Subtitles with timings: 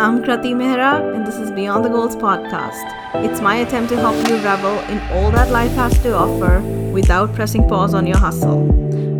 [0.00, 2.86] I'm Krati Mehra, and this is Beyond the Goals podcast.
[3.22, 7.34] It's my attempt to help you revel in all that life has to offer without
[7.34, 8.62] pressing pause on your hustle.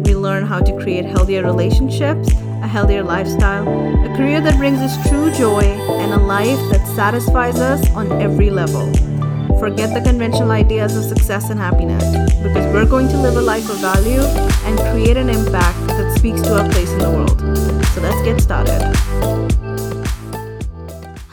[0.06, 2.32] We learn how to create healthier relationships,
[2.62, 5.64] a healthier lifestyle, a career that brings us true joy,
[6.00, 8.90] and a life that satisfies us on every level.
[9.58, 12.04] Forget the conventional ideas of success and happiness
[12.42, 14.22] because we're going to live a life of value
[14.64, 17.38] and create an impact that speaks to our place in the world.
[17.88, 19.59] So let's get started.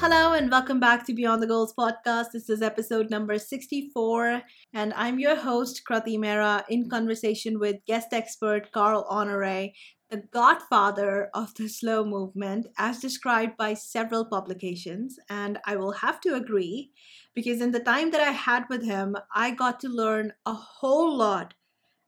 [0.09, 2.27] Hello, and welcome back to Beyond the Goals podcast.
[2.31, 4.41] This is episode number 64,
[4.73, 9.73] and I'm your host, Krati Mehra, in conversation with guest expert Carl Honoré,
[10.09, 15.19] the godfather of the slow movement, as described by several publications.
[15.27, 16.91] And I will have to agree
[17.35, 21.17] because in the time that I had with him, I got to learn a whole
[21.17, 21.53] lot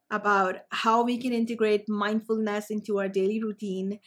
[0.10, 4.00] about how we can integrate mindfulness into our daily routine,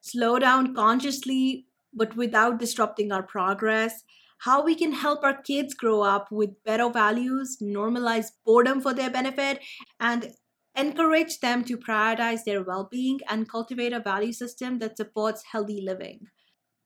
[0.00, 4.02] slow down consciously but without disrupting our progress,
[4.38, 9.10] how we can help our kids grow up with better values, normalize boredom for their
[9.10, 9.60] benefit,
[10.00, 10.32] and
[10.76, 15.80] encourage them to prioritize their well being and cultivate a value system that supports healthy
[15.80, 16.26] living.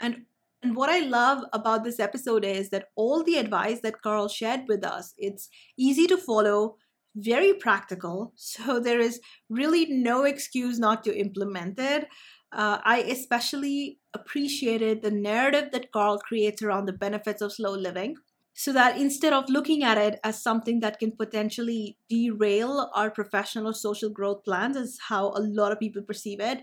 [0.00, 0.23] And
[0.62, 4.62] and what I love about this episode is that all the advice that Carl shared
[4.67, 6.77] with us, it's easy to follow,
[7.15, 12.09] very practical, so there is really no excuse not to implement it
[12.52, 18.16] uh, I especially appreciated the narrative that Carl creates around the benefits of slow living.
[18.54, 23.72] So that instead of looking at it as something that can potentially derail our professional
[23.72, 26.62] social growth plans, is how a lot of people perceive it,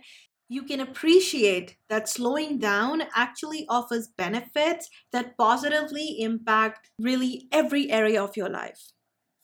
[0.50, 8.22] you can appreciate that slowing down actually offers benefits that positively impact really every area
[8.22, 8.92] of your life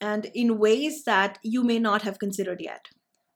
[0.00, 2.88] and in ways that you may not have considered yet.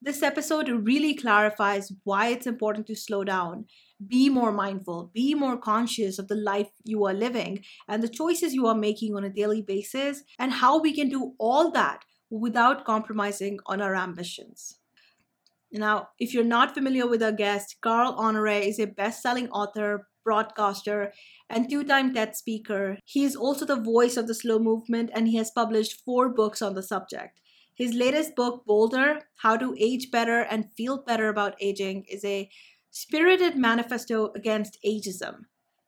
[0.07, 3.65] This episode really clarifies why it's important to slow down,
[4.07, 8.55] be more mindful, be more conscious of the life you are living and the choices
[8.55, 12.85] you are making on a daily basis, and how we can do all that without
[12.85, 14.79] compromising on our ambitions.
[15.73, 20.07] Now, if you're not familiar with our guest, Carl Honoré is a best selling author,
[20.23, 21.13] broadcaster,
[21.51, 22.99] and two time TED speaker.
[23.05, 26.63] He is also the voice of the slow movement and he has published four books
[26.63, 27.41] on the subject.
[27.77, 32.49] His latest book, Bolder How to Age Better and Feel Better About Aging, is a
[32.91, 35.43] spirited manifesto against ageism.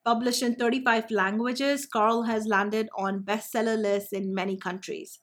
[0.05, 5.21] Published in 35 languages, Carl has landed on bestseller lists in many countries.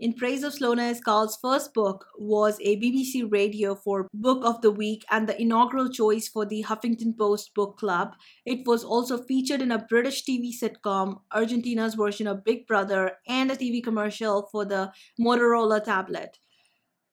[0.00, 4.72] In Praise of Slowness, Carl's first book was a BBC Radio 4 Book of the
[4.72, 8.16] Week and the inaugural choice for the Huffington Post Book Club.
[8.44, 13.52] It was also featured in a British TV sitcom, Argentina's version of Big Brother, and
[13.52, 16.38] a TV commercial for the Motorola tablet.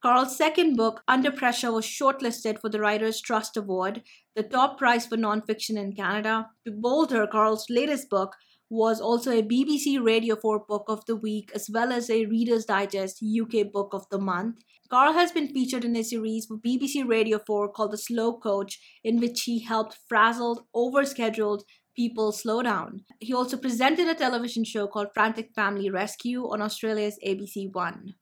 [0.02, 4.02] Carl's second book, Under Pressure, was shortlisted for the Writers' Trust Award,
[4.36, 6.50] the top prize for nonfiction in Canada.
[6.66, 8.36] To Bolder, Carl's latest book,
[8.72, 12.64] was also a BBC Radio 4 Book of the Week as well as a Reader's
[12.64, 14.60] Digest UK Book of the Month.
[14.90, 18.80] Carl has been featured in a series for BBC Radio 4 called The Slow Coach,
[19.04, 21.64] in which he helped frazzled, overscheduled
[21.98, 23.02] people slow down.
[23.20, 28.14] He also presented a television show called Frantic Family Rescue on Australia's ABC One.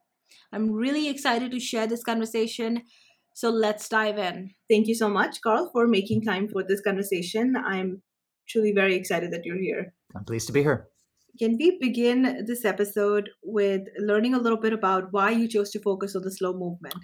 [0.52, 2.82] I'm really excited to share this conversation.
[3.36, 4.56] So let's dive in.
[4.68, 7.56] Thank you so much, Carl, for making time for this conversation.
[7.56, 8.02] I'm
[8.48, 9.94] truly very excited that you're here.
[10.16, 10.88] I'm pleased to be here.
[11.38, 15.80] Can we begin this episode with learning a little bit about why you chose to
[15.80, 16.96] focus on the slow movement?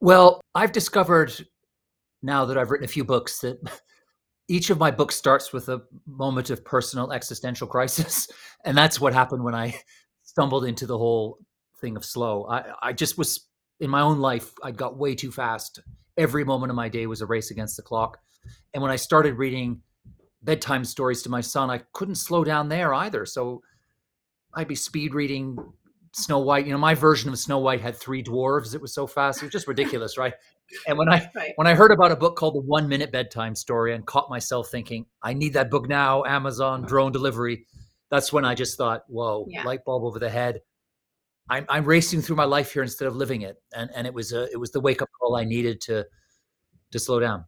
[0.00, 1.46] Well, I've discovered
[2.22, 3.58] now that I've written a few books that
[4.48, 8.28] each of my books starts with a moment of personal existential crisis.
[8.62, 9.80] And that's what happened when I
[10.22, 11.38] stumbled into the whole
[11.80, 12.44] thing of slow.
[12.46, 13.48] I, I just was
[13.80, 15.80] in my own life, I got way too fast.
[16.18, 18.18] Every moment of my day was a race against the clock.
[18.74, 19.80] And when I started reading
[20.42, 23.26] bedtime stories to my son, I couldn't slow down there either.
[23.26, 23.62] So
[24.54, 25.56] I'd be speed reading
[26.12, 26.66] Snow White.
[26.66, 28.74] You know, my version of Snow White had three dwarves.
[28.74, 29.42] It was so fast.
[29.42, 30.34] It was just ridiculous, right?
[30.86, 31.52] And when I right.
[31.56, 34.68] when I heard about a book called The One Minute Bedtime Story and caught myself
[34.68, 37.66] thinking, I need that book now, Amazon drone delivery.
[38.10, 39.62] That's when I just thought, whoa, yeah.
[39.62, 40.60] light bulb over the head.
[41.48, 44.32] I'm, I'm racing through my life here instead of living it, and and it was
[44.32, 46.06] a it was the wake up call I needed to
[46.92, 47.44] to slow down.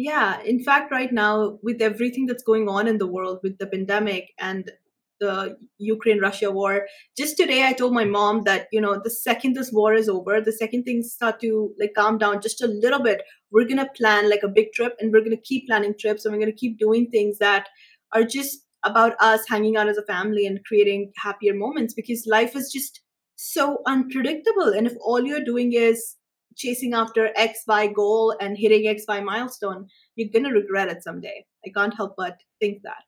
[0.00, 3.66] Yeah, in fact, right now, with everything that's going on in the world with the
[3.66, 4.70] pandemic and
[5.18, 6.86] the Ukraine Russia war,
[7.16, 10.40] just today I told my mom that, you know, the second this war is over,
[10.40, 13.90] the second things start to like calm down just a little bit, we're going to
[13.96, 16.52] plan like a big trip and we're going to keep planning trips and we're going
[16.52, 17.66] to keep doing things that
[18.12, 22.54] are just about us hanging out as a family and creating happier moments because life
[22.54, 23.00] is just
[23.34, 24.68] so unpredictable.
[24.68, 26.14] And if all you're doing is
[26.58, 31.02] chasing after X, Y goal and hitting X, Y milestone, you're going to regret it
[31.02, 31.44] someday.
[31.64, 33.04] I can't help but think that.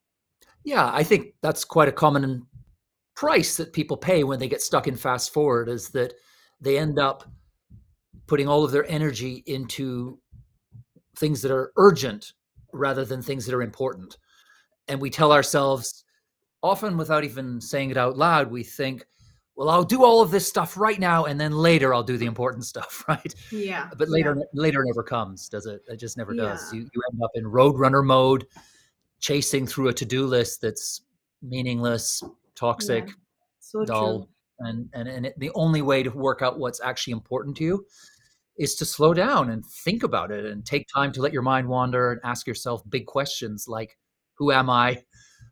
[0.65, 2.47] Yeah, I think that's quite a common
[3.15, 6.15] price that people pay when they get stuck in fast forward is that
[6.61, 7.25] they end up
[8.27, 10.19] putting all of their energy into
[11.17, 12.33] things that are urgent
[12.73, 14.17] rather than things that are important.
[14.89, 16.05] And we tell ourselves,
[16.63, 19.05] often without even saying it out loud, we think,
[19.61, 22.25] well, I'll do all of this stuff right now, and then later I'll do the
[22.25, 23.35] important stuff, right?
[23.53, 23.91] Yeah.
[23.95, 24.45] But later, yeah.
[24.55, 25.83] later never comes, does it?
[25.87, 26.73] It just never does.
[26.73, 26.81] Yeah.
[26.81, 28.47] You, you end up in roadrunner mode,
[29.19, 31.03] chasing through a to-do list that's
[31.43, 32.23] meaningless,
[32.55, 33.15] toxic, Yeah.
[33.61, 34.29] So dull, true.
[34.61, 37.87] and and and it, the only way to work out what's actually important to you
[38.57, 41.69] is to slow down and think about it and take time to let your mind
[41.69, 43.97] wander and ask yourself big questions like
[44.35, 45.01] who am i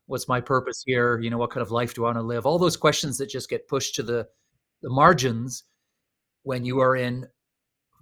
[0.08, 2.44] what's my purpose here you know what kind of life do i want to live
[2.46, 4.26] all those questions that just get pushed to the
[4.82, 5.64] the margins
[6.42, 7.26] when you are in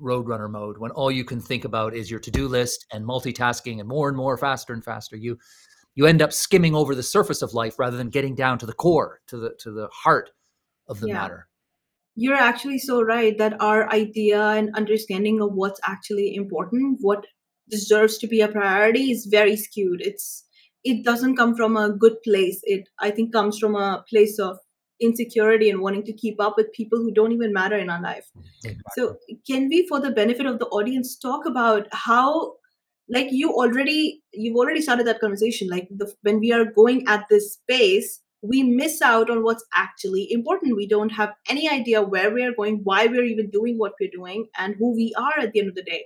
[0.01, 3.89] roadrunner mode when all you can think about is your to-do list and multitasking and
[3.89, 5.39] more and more faster and faster you
[5.95, 8.75] you end up skimming over the surface of life rather than getting down to the
[8.75, 10.31] core to the to the heart
[10.89, 11.15] of the Yeah.
[11.15, 11.49] matter
[12.15, 17.27] You're actually so right that our idea and understanding of what's actually important, what
[17.69, 20.01] deserves to be a priority, is very skewed.
[20.01, 20.45] It's
[20.87, 22.61] it doesn't come from a good place.
[22.63, 24.59] It I think comes from a place of
[25.01, 28.31] insecurity and wanting to keep up with people who don't even matter in our life.
[28.65, 28.83] Exactly.
[28.97, 29.17] So,
[29.47, 32.53] can we, for the benefit of the audience, talk about how,
[33.09, 35.69] like, you already you've already started that conversation.
[35.69, 40.29] Like, the when we are going at this space, we miss out on what's actually
[40.31, 40.77] important.
[40.77, 44.17] We don't have any idea where we are going, why we're even doing what we're
[44.17, 46.05] doing, and who we are at the end of the day.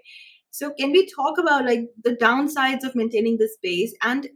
[0.51, 4.29] So, can we talk about like the downsides of maintaining this space and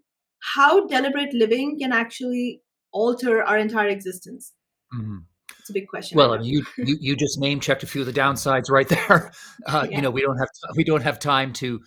[0.54, 2.60] how deliberate living can actually
[2.92, 4.52] alter our entire existence?
[4.94, 5.24] Mhm.
[5.58, 6.18] It's a big question.
[6.18, 6.42] Well, I know.
[6.42, 9.32] mean, you you you just name checked a few of the downsides right there.
[9.66, 9.96] Uh, Yeah.
[9.96, 11.80] you know, we don't have we don't have time to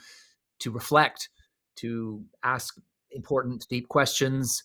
[0.59, 1.29] to reflect,
[1.77, 2.75] to ask
[3.11, 4.63] important, deep questions.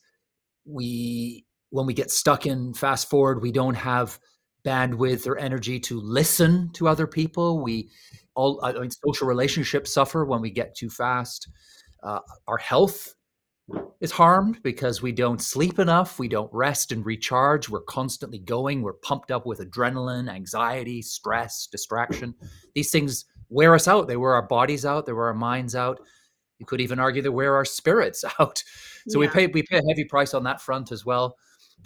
[0.64, 4.18] We when we get stuck in fast forward, we don't have
[4.64, 7.62] bandwidth or energy to listen to other people.
[7.62, 7.90] We
[8.34, 11.48] all I mean, social relationships suffer when we get too fast.
[12.02, 13.14] Uh, our health
[14.00, 18.82] is harmed because we don't sleep enough, we don't rest and recharge, we're constantly going,
[18.82, 22.34] we're pumped up with adrenaline, anxiety, stress, distraction.
[22.74, 24.08] These things wear us out.
[24.08, 26.00] They wear our bodies out, they wear our minds out.
[26.58, 28.62] You could even argue they wear our spirits out.
[29.08, 31.36] So we pay we pay a heavy price on that front as well.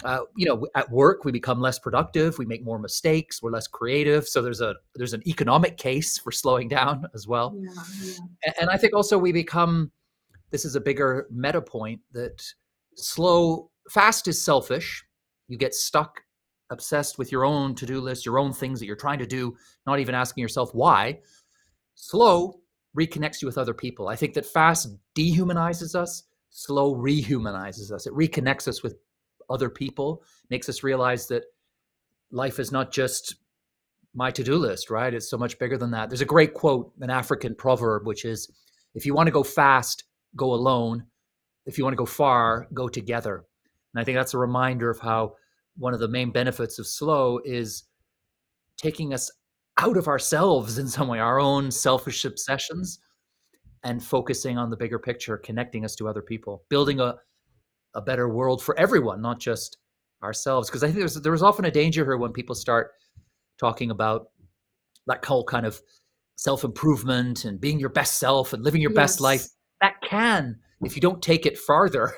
[0.03, 3.67] Uh, you know, at work we become less productive, we make more mistakes, we're less
[3.67, 4.27] creative.
[4.27, 7.55] So there's a there's an economic case for slowing down as well.
[7.59, 7.71] Yeah.
[8.45, 8.53] Yeah.
[8.61, 9.91] And I think also we become
[10.51, 12.43] this is a bigger meta point that
[12.95, 15.03] slow fast is selfish.
[15.47, 16.21] You get stuck
[16.69, 19.55] obsessed with your own to-do list, your own things that you're trying to do,
[19.85, 21.19] not even asking yourself why.
[21.95, 22.59] Slow
[22.97, 24.07] reconnects you with other people.
[24.07, 28.07] I think that fast dehumanizes us, slow rehumanizes us.
[28.07, 28.95] It reconnects us with
[29.49, 31.43] other people, makes us realize that
[32.31, 33.35] life is not just
[34.13, 35.13] my to-do list, right?
[35.13, 36.09] It's so much bigger than that.
[36.09, 38.51] There's a great quote, an African proverb, which is
[38.93, 40.03] if you want to go fast,
[40.35, 41.05] go alone.
[41.65, 43.45] If you want to go far, go together.
[43.93, 45.35] And I think that's a reminder of how
[45.77, 47.83] one of the main benefits of slow is
[48.77, 49.31] taking us
[49.77, 52.99] out of ourselves in some way, our own selfish obsessions,
[53.83, 57.15] and focusing on the bigger picture, connecting us to other people, building a,
[57.93, 59.77] a better world for everyone, not just
[60.23, 60.69] ourselves.
[60.69, 62.91] Because I think there's there was often a danger here when people start
[63.59, 64.27] talking about
[65.05, 65.81] that whole kind of
[66.35, 69.47] self improvement and being your best self and living your best life.
[69.81, 72.13] That can, if you don't take it farther,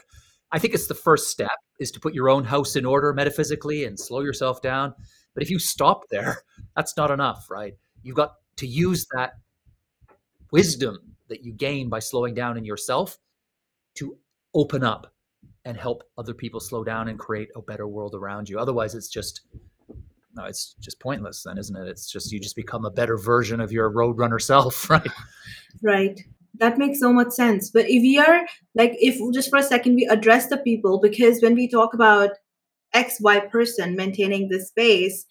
[0.51, 3.85] I think it's the first step is to put your own house in order metaphysically
[3.85, 4.93] and slow yourself down.
[5.33, 6.41] But if you stop there,
[6.75, 7.75] that's not enough, right?
[8.03, 9.33] You've got to use that
[10.51, 13.17] wisdom that you gain by slowing down in yourself
[13.95, 14.17] to
[14.53, 15.13] open up
[15.65, 18.59] and help other people slow down and create a better world around you.
[18.59, 19.41] Otherwise, it's just
[20.35, 21.87] no, it's just pointless then, isn't it?
[21.87, 25.07] It's just you just become a better version of your roadrunner self, right?
[25.81, 26.19] Right.
[26.59, 27.69] That makes so much sense.
[27.69, 31.41] But if we are like, if just for a second we address the people, because
[31.41, 32.31] when we talk about
[32.93, 35.25] X, Y person maintaining this space,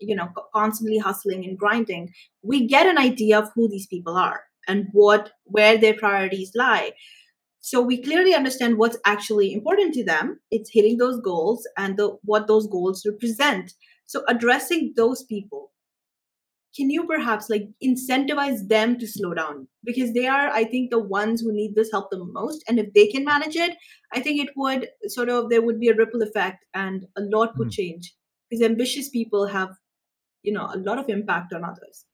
[0.00, 2.12] you know, constantly hustling and grinding,
[2.42, 6.92] we get an idea of who these people are and what, where their priorities lie.
[7.60, 10.40] So we clearly understand what's actually important to them.
[10.50, 13.74] It's hitting those goals and the, what those goals represent.
[14.06, 15.70] So addressing those people
[16.78, 20.98] can you perhaps like incentivize them to slow down because they are i think the
[21.14, 23.76] ones who need this help the most and if they can manage it
[24.12, 27.58] i think it would sort of there would be a ripple effect and a lot
[27.58, 27.78] would Mm.
[27.80, 28.14] change
[28.50, 29.70] because ambitious people have
[30.42, 32.04] you know a lot of impact on others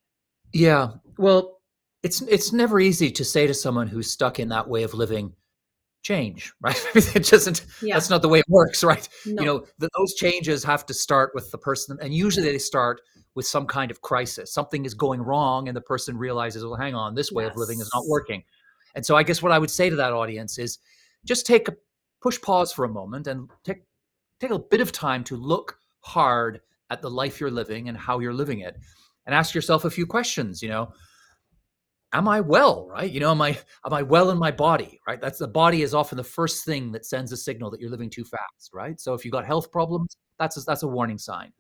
[0.53, 0.89] Yeah.
[1.19, 1.61] Well,
[2.07, 5.33] it's it's never easy to say to someone who's stuck in that way of living
[6.03, 6.79] change, right?
[6.95, 7.65] it doesn't.
[7.83, 7.95] Yeah.
[7.97, 9.09] That's not the way it works, right?
[9.27, 9.43] No.
[9.43, 13.01] You know, the, those changes have to start with the person, and usually they start
[13.35, 14.53] with some kind of crisis.
[14.53, 17.81] Something is going wrong, and the person realizes, well, hang on, this way of living
[17.81, 18.43] is not working.
[18.95, 20.79] And so, I guess what I would say to that audience is,
[21.25, 21.77] just take a
[22.23, 23.83] push pause for a moment and take
[24.41, 26.61] take a bit of time to look hard
[26.91, 28.77] at the life you're living and how you're living it,
[29.27, 30.63] and ask yourself a few questions.
[30.63, 30.93] You know,
[32.13, 33.11] am I well, right?
[33.11, 35.21] You know, am I am I well in my body, right?
[35.21, 38.11] That's the body is often the first thing that sends a signal that you're living
[38.11, 39.01] too fast, right?
[39.01, 41.53] So if you've got health problems, that's a, that's a warning sign.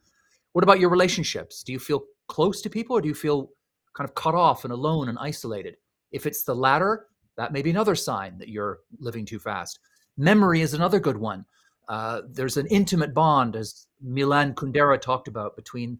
[0.54, 1.64] What about your relationships?
[1.64, 3.50] Do you feel close to people or do you feel
[3.96, 5.76] kind of cut off and alone and isolated?
[6.12, 9.80] If it's the latter, that may be another sign that you're living too fast.
[10.16, 11.44] Memory is another good one.
[11.88, 15.98] Uh, there's an intimate bond, as Milan Kundera talked about, between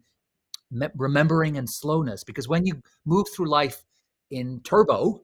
[0.71, 2.23] me- remembering and slowness.
[2.23, 3.83] Because when you move through life
[4.31, 5.21] in turbo,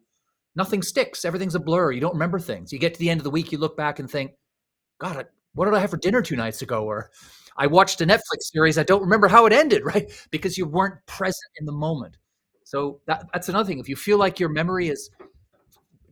[0.58, 1.24] nothing sticks.
[1.24, 1.94] Everything's a blur.
[1.94, 2.74] You don't remember things.
[2.74, 4.34] You get to the end of the week, you look back and think,
[5.00, 6.84] God, what did I have for dinner two nights ago?
[6.84, 7.12] Or
[7.58, 8.78] I watched a Netflix series.
[8.78, 10.12] I don't remember how it ended, right?
[10.32, 12.18] Because you weren't present in the moment.
[12.64, 13.80] So that, that's another thing.
[13.80, 15.10] If you feel like your memory is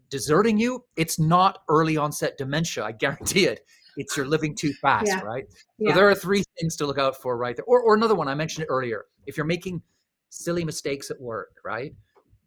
[0.10, 2.84] deserting you, it's not early onset dementia.
[2.84, 3.65] I guarantee it.
[3.98, 5.22] It's you're living too fast, Yeah.
[5.22, 5.46] right?
[5.51, 5.93] So Yeah.
[5.96, 7.65] there are three things to look out for right there.
[7.65, 9.05] Or, or another one, I mentioned it earlier.
[9.25, 9.81] If you're making
[10.29, 11.93] silly mistakes at work, right?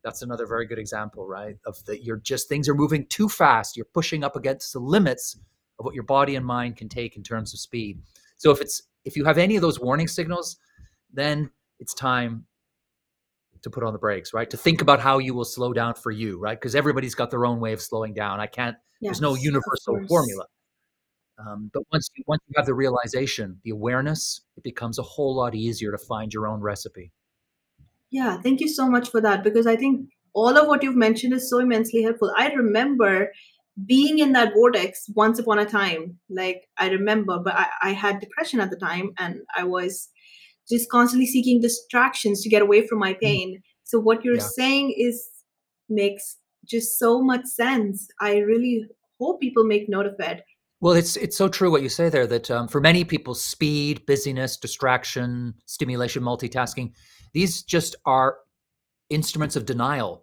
[0.03, 1.57] That's another very good example, right?
[1.67, 3.77] Of that you're just things are moving too fast.
[3.77, 5.37] You're pushing up against the limits
[5.79, 8.01] of what your body and mind can take in terms of speed.
[8.43, 10.57] So if it's if you have any of those warning signals,
[11.13, 12.47] then it's time
[13.63, 14.51] to put on the brakes, right?
[14.51, 16.61] To think about how you will slow down for you, right?
[16.61, 18.41] Because everybody's got their own way of slowing down.
[18.41, 20.47] I can't there's no universal formula.
[21.39, 25.37] Um, but once you once you have the realization, the awareness, it becomes a whole
[25.37, 27.13] lot easier to find your own recipe.
[28.11, 31.33] Yeah, thank you so much for that because I think all of what you've mentioned
[31.33, 32.33] is so immensely helpful.
[32.37, 33.31] I remember
[33.87, 36.19] being in that vortex once upon a time.
[36.29, 40.09] Like, I remember, but I, I had depression at the time and I was
[40.69, 43.63] just constantly seeking distractions to get away from my pain.
[43.85, 44.49] So, what you're Yeah.
[44.57, 45.27] saying is
[45.89, 48.09] makes just so much sense.
[48.21, 48.87] I really
[49.21, 50.43] hope people make note of it.
[50.81, 54.05] Well, it's it's so true what you say there that um, for many people, speed,
[54.07, 56.93] busyness, distraction, stimulation, multitasking,
[57.33, 58.39] these just are
[59.09, 60.22] instruments of denial.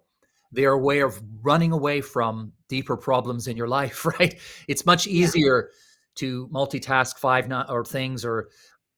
[0.52, 4.38] They are a way of running away from deeper problems in your life, right?
[4.68, 5.24] It's much Yeah.
[5.24, 5.70] easier
[6.16, 8.48] to multitask five no- or things or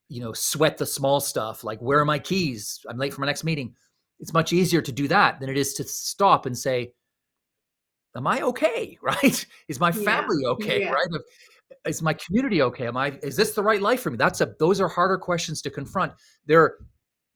[0.09, 2.80] you know sweat the small stuff like where are my keys?
[2.88, 3.75] I'm late for my next meeting.
[4.21, 6.92] It's much easier to do that than it is to stop and say,
[8.16, 8.99] "Am I okay?
[9.02, 9.47] Right?
[9.68, 10.04] Is my Yeah.
[10.04, 10.80] family okay?
[10.82, 10.90] Yeah.
[10.92, 11.09] Right?
[11.87, 14.54] is my community okay am i is this the right life for me that's a
[14.61, 16.12] those are harder questions to confront
[16.47, 16.76] they're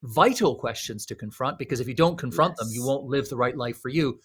[0.07, 3.57] vital questions to confront because if you don't confront them you won't live the right
[3.57, 4.19] life for you.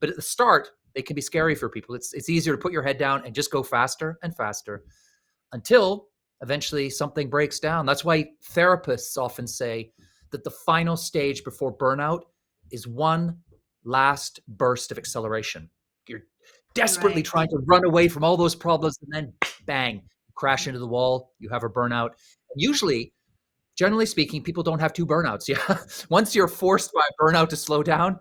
[0.00, 1.94] But at the start they can be scary for people.
[1.94, 4.84] It's it's easier to put your head down and just go faster and faster
[5.52, 6.08] until
[6.42, 7.86] eventually something breaks down.
[7.86, 9.92] That's why therapists often say
[10.30, 12.22] that the final stage before burnout
[12.70, 13.38] is one
[13.84, 15.70] last burst of acceleration.
[16.08, 16.22] You're
[16.74, 17.24] desperately Right.
[17.24, 19.34] trying to run away from all those problems and then
[19.66, 20.02] bang
[20.34, 22.10] crash into the wall you have a burnout.
[22.54, 23.12] Usually
[23.76, 25.78] generally speaking people don't have two burnouts yeah.
[26.10, 28.18] Once you're forced by burnout to slow down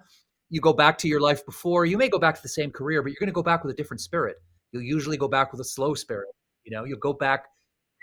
[0.49, 3.01] you go back to your life before you may go back to the same career
[3.01, 4.35] but you're going to go back with a different spirit.
[4.71, 6.27] You'll usually go back with a slow spirit
[6.65, 6.83] you know?
[6.83, 7.45] You'll go back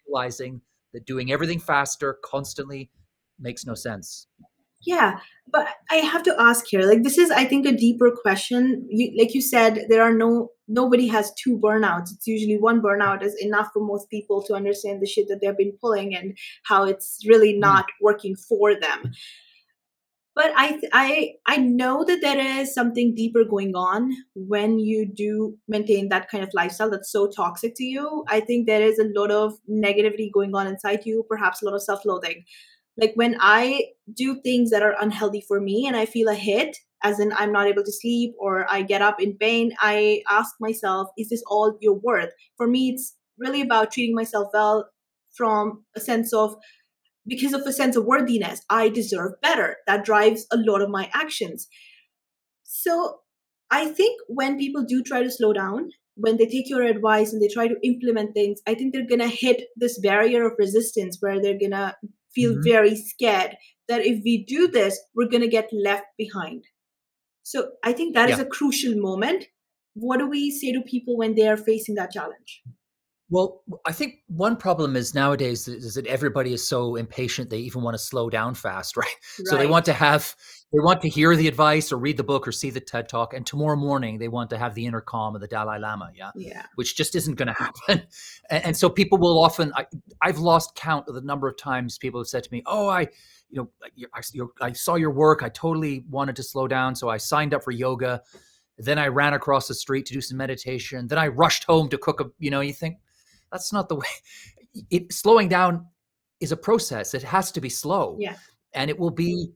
[0.08, 0.60] realizing
[0.94, 2.90] that doing everything faster constantly
[3.38, 4.28] makes no sense
[4.84, 5.20] Yeah,
[5.50, 6.82] but I have to ask here.
[6.82, 8.86] Like, this is, I think, a deeper question.
[8.90, 12.12] You, like you said, there are no nobody has two burnouts.
[12.12, 15.56] It's usually one burnout is enough for most people to understand the shit that they've
[15.56, 17.60] been pulling and how it's really Mm.
[17.60, 19.12] not working for them.
[20.34, 25.58] But I, I, I know that there is something deeper going on when you do
[25.68, 28.24] maintain that kind of lifestyle that's so toxic to you.
[28.28, 31.74] I think there is a lot of negativity going on inside you, perhaps a lot
[31.74, 32.44] of self-loathing
[32.96, 36.76] like when i do things that are unhealthy for me and i feel a hit
[37.02, 40.54] as in i'm not able to sleep or i get up in pain i ask
[40.60, 42.30] myself is this all your worth?
[42.56, 44.88] For me it's really about treating myself well
[45.36, 46.54] from a sense of
[47.26, 49.76] because of a sense of worthiness i deserve better.
[49.86, 51.68] That drives a lot of my actions.
[52.64, 53.20] So
[53.70, 57.40] i think when people do try to slow down when they take your advice and
[57.40, 61.40] they try to implement things i think they're gonna hit this barrier of resistance where
[61.40, 61.96] they're gonna
[62.34, 62.64] feel Mhm.
[62.64, 63.56] very scared
[63.88, 66.64] that if we do this, we're going to get left behind.
[67.42, 68.44] So I think that is Yeah.
[68.44, 69.46] a crucial moment.
[69.94, 72.62] What do we say to people when they are facing that challenge?
[73.32, 77.80] Well, I think one problem is nowadays is that everybody is so impatient they even
[77.80, 79.16] want to slow down fast, right?
[79.46, 80.36] So they want to have
[80.70, 83.32] they want to hear the advice or read the book or see the TED talk,
[83.32, 86.30] and tomorrow morning they want to have the inner calm of the Dalai Lama, yeah,
[86.36, 86.66] Yeah.
[86.74, 88.06] which just isn't going to happen.
[88.50, 89.86] And, and so people will often I,
[90.20, 93.08] I've lost count of the number of times people have said to me, "Oh, I,
[93.48, 95.42] you know, I, I, I saw your work.
[95.42, 98.20] I totally wanted to slow down, so I signed up for yoga."
[98.78, 101.06] Then I ran across the street to do some meditation.
[101.06, 102.96] Then I rushed home to cook a, you know, you think
[103.52, 104.06] that's not the way.
[104.90, 105.86] It, slowing down
[106.40, 107.14] is a process.
[107.14, 108.16] It has to be slow.
[108.18, 108.36] Yeah.
[108.74, 109.52] And it will be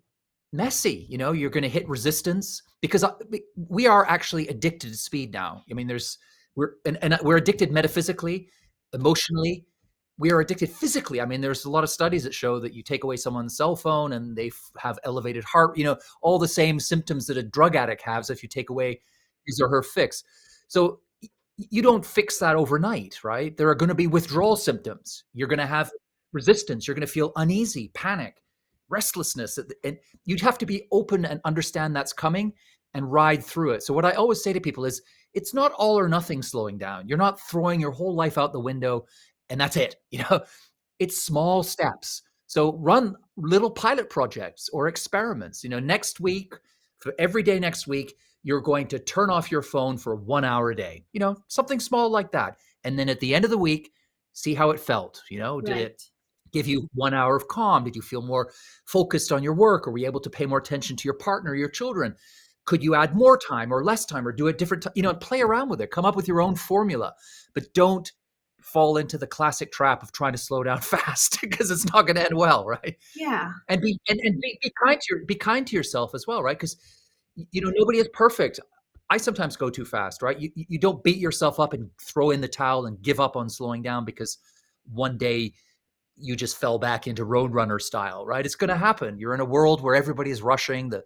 [0.52, 1.06] messy.
[1.08, 3.12] You know, you're going to hit resistance because uh,
[3.56, 5.64] we are actually addicted to speed now.
[5.70, 6.18] I mean, there's,
[6.54, 8.48] we're, and, and we're addicted metaphysically,
[8.92, 9.66] emotionally.
[10.18, 11.20] We are addicted physically.
[11.20, 13.76] I mean, there's a lot of studies that show that you take away someone's cell
[13.76, 17.42] phone and they f- have elevated heart, you know, all the same symptoms that a
[17.42, 19.00] drug addict has if you take away
[19.46, 20.24] his or her fix.
[20.68, 21.00] So
[21.56, 23.56] you don't fix that overnight, right?
[23.56, 25.24] There are going to be withdrawal symptoms.
[25.32, 25.90] You're going to have
[26.32, 26.86] resistance.
[26.86, 28.42] You're going to feel uneasy, panic,
[28.88, 29.58] restlessness.
[29.84, 32.52] And you'd have to be open and understand that's coming
[32.94, 33.82] and ride through it.
[33.82, 35.02] So, what I always say to people is
[35.34, 37.08] it's not all or nothing slowing down.
[37.08, 39.06] You're not throwing your whole life out the window
[39.50, 39.96] and that's it.
[40.10, 40.40] You know,
[40.98, 42.22] it's small steps.
[42.46, 45.64] So, run little pilot projects or experiments.
[45.64, 46.54] You know, next week,
[46.98, 48.14] for every day next week,
[48.46, 51.80] you're going to turn off your phone for one hour a day, you know, something
[51.80, 52.56] small like that.
[52.84, 53.90] And then at the end of the week,
[54.34, 55.20] see how it felt.
[55.28, 55.80] You know, did Right.
[55.80, 56.02] it
[56.52, 57.82] give you one hour of calm?
[57.82, 58.52] Did you feel more
[58.84, 59.88] focused on your work?
[59.88, 62.14] Or were you able to pay more attention to your partner, your children?
[62.66, 64.84] Could you add more time or less time or do it different?
[64.84, 65.90] T- you know, play around with it.
[65.90, 67.14] Come up with your own formula,
[67.52, 68.12] but don't
[68.62, 72.14] fall into the classic trap of trying to slow down fast because it's not going
[72.14, 72.94] to end well, right?
[73.16, 73.54] Yeah.
[73.68, 76.44] and be and, and be, be kind to your, be kind to yourself as well
[76.44, 76.76] right because
[77.50, 78.60] you know nobody is perfect.
[79.08, 80.38] I sometimes go too fast right?
[80.38, 83.48] You, you don't beat yourself up and throw in the towel and give up on
[83.48, 84.38] slowing down because
[84.92, 85.52] one day
[86.16, 88.44] you just fell back into roadrunner style right?
[88.44, 88.84] It's going to mm-hmm.
[88.84, 89.18] happen.
[89.18, 90.88] You're in a world where everybody is rushing.
[90.88, 91.04] The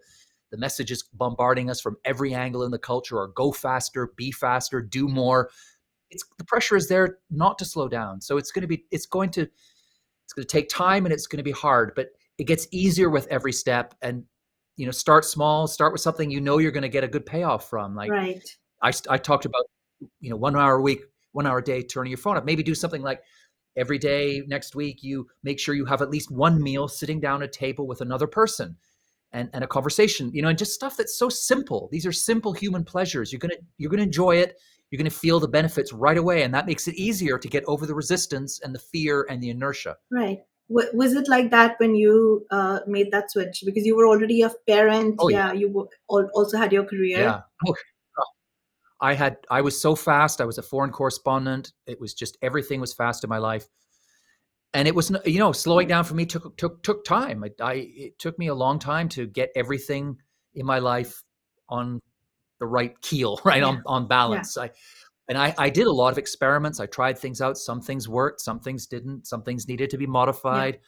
[0.51, 4.31] the message is bombarding us from every angle in the culture or go faster be
[4.31, 5.49] faster do more.
[6.09, 8.19] It's the pressure is there not to slow down.
[8.19, 11.27] So it's going to be it's going to it's going to take time and it's
[11.27, 13.93] going to be hard but it gets easier with every step.
[14.01, 14.23] And
[14.77, 17.25] you know start small start with something you know you're going to get a good
[17.25, 18.57] payoff from like Right.
[18.81, 19.63] I, I talked about
[20.19, 21.01] you know one hour a week
[21.33, 23.21] one hour a day turning your phone up maybe do something like
[23.77, 27.41] every day next week you make sure you have at least one meal sitting down
[27.41, 28.75] at a table with another person
[29.33, 31.87] and, and a conversation you know and just stuff that's so simple.
[31.91, 33.31] These are simple human pleasures.
[33.31, 34.57] You're gonna you're gonna enjoy it.
[34.89, 37.85] You're gonna feel the benefits right away and that makes it easier to get over
[37.85, 39.95] the resistance and the fear and the inertia.
[40.09, 40.39] Right.
[40.73, 43.63] W- was it like that when you uh, made that switch?
[43.65, 45.15] Because you were already a parent.
[45.19, 45.47] Oh, yeah.
[45.47, 45.53] yeah.
[45.53, 47.19] You w- also had your career.
[47.19, 47.41] Yeah.
[47.67, 47.75] Oh,
[48.19, 48.23] oh.
[49.01, 50.39] I had I was so fast.
[50.41, 51.73] I was a foreign correspondent.
[51.87, 53.67] It was just everything was fast in my life.
[54.73, 57.43] And it was you know, slowing down for me took took took time.
[57.43, 60.17] I, I it took me a long time to get everything
[60.53, 61.21] in my life
[61.67, 61.99] on
[62.59, 63.67] the right keel, right Yeah.
[63.67, 64.57] on on balance.
[64.57, 64.69] I
[65.27, 66.79] and I, I did a lot of experiments.
[66.79, 67.57] I tried things out.
[67.57, 69.27] Some things worked, some things didn't.
[69.27, 70.79] Some things needed to be modified.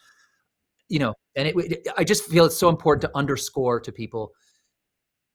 [0.88, 4.32] You know, and it, it I just feel it's so important to underscore to people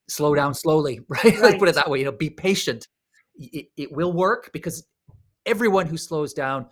[0.08, 1.40] slow down slowly, right?
[1.40, 2.00] Let's put it that way.
[2.00, 2.88] You know, be patient.
[3.36, 4.86] It, it will work because
[5.46, 6.68] everyone who slows down,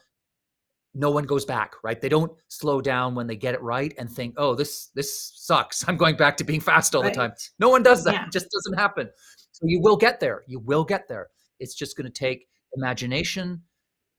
[0.94, 2.00] no one goes back, right?
[2.00, 5.88] They don't slow down when they get it right and think, "Oh, this this sucks.
[5.88, 8.14] I'm going back to being fast all the time." No one does that.
[8.14, 8.26] Yeah.
[8.26, 9.10] It just doesn't happen.
[9.52, 10.44] So you will get there.
[10.48, 11.30] You will get there.
[11.60, 13.64] It's just going to take imagination,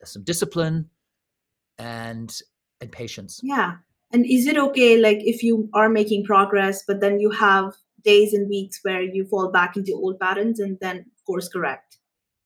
[0.05, 0.91] some discipline,
[1.79, 2.35] and
[2.81, 3.41] and patience.
[3.43, 3.77] Yeah.
[4.13, 8.33] And is it okay, like, if you are making progress, but then you have days
[8.33, 11.99] and weeks where you fall back into old patterns and then course correct?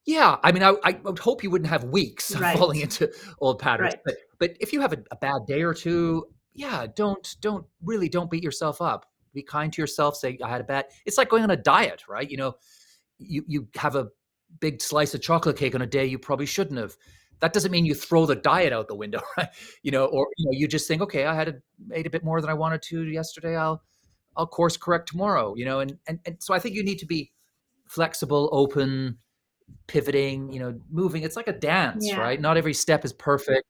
[0.05, 2.59] Yeah, I mean, I, I would hope you wouldn't have weeks Right.
[2.59, 3.95] falling into old patterns.
[3.95, 4.03] Right.
[4.05, 8.09] But but if you have a, a bad day or two, yeah, don't don't really
[8.09, 9.07] don't beat yourself up.
[9.33, 10.17] Be kind to yourself.
[10.17, 10.87] Say I had a bad.
[11.07, 12.29] It's like going on a diet, right?
[12.29, 12.55] You know,
[13.19, 14.09] you you have a
[14.61, 16.97] big slice of chocolate cake on a day you probably shouldn't have.
[17.41, 19.49] That doesn't mean you throw the diet out the window, right?
[19.83, 21.55] You know, or you know, you just think, okay, I had a,
[21.93, 23.57] ate a bit more than I wanted to yesterday.
[23.57, 23.83] I'll
[24.37, 25.55] I'll course correct tomorrow.
[25.57, 27.33] You know, and and and so I think you need to be
[27.87, 29.19] flexible, open,
[29.87, 31.23] pivoting, you know, moving.
[31.23, 32.19] It's like a dance, Yeah.
[32.21, 32.41] right?
[32.41, 33.65] Not every step is perfect.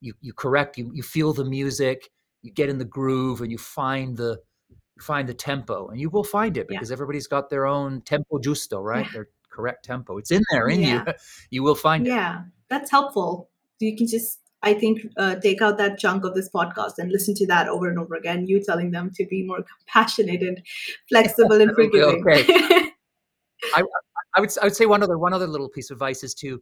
[0.00, 2.10] You you correct, you you feel the music,
[2.42, 6.10] you get in the groove and you find the you find the tempo and you
[6.10, 6.76] will find it Yeah.
[6.76, 9.06] because everybody's got their own tempo giusto, right?
[9.06, 9.12] Yeah.
[9.12, 10.18] Their correct tempo.
[10.18, 11.04] It's in there in Yeah.
[11.06, 11.12] you.
[11.50, 12.10] You will find it.
[12.10, 12.42] Yeah.
[12.68, 13.48] That's helpful.
[13.78, 17.34] You can just, I think, uh, take out that chunk of this podcast and listen
[17.36, 18.46] to that over and over again.
[18.46, 20.62] You telling them to be more compassionate and
[21.08, 22.90] flexible and Okay, forgiving.
[24.36, 26.60] I would I would say one other one other little piece of advice is to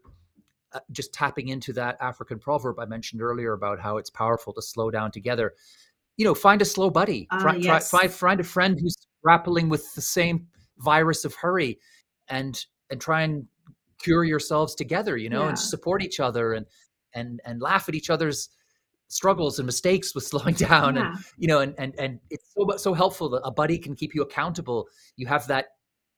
[0.73, 4.63] uh, just tapping into that African proverb I mentioned earlier about how it's powerful to
[4.63, 5.55] slow down together.
[6.17, 7.27] You know, find a slow buddy.
[7.31, 7.91] Try, try, yes.
[7.91, 10.47] try find a friend who's grappling with the same
[10.79, 11.79] virus of hurry,
[12.29, 13.47] and and try and
[14.01, 15.17] cure yourselves together.
[15.17, 15.49] You know, Yeah.
[15.51, 16.67] and support each other and
[17.15, 18.49] and and laugh at each other's
[19.09, 22.95] struggles and mistakes with slowing down and you know and and and it's so so
[22.95, 25.67] helpful that a buddy can keep you accountable you have that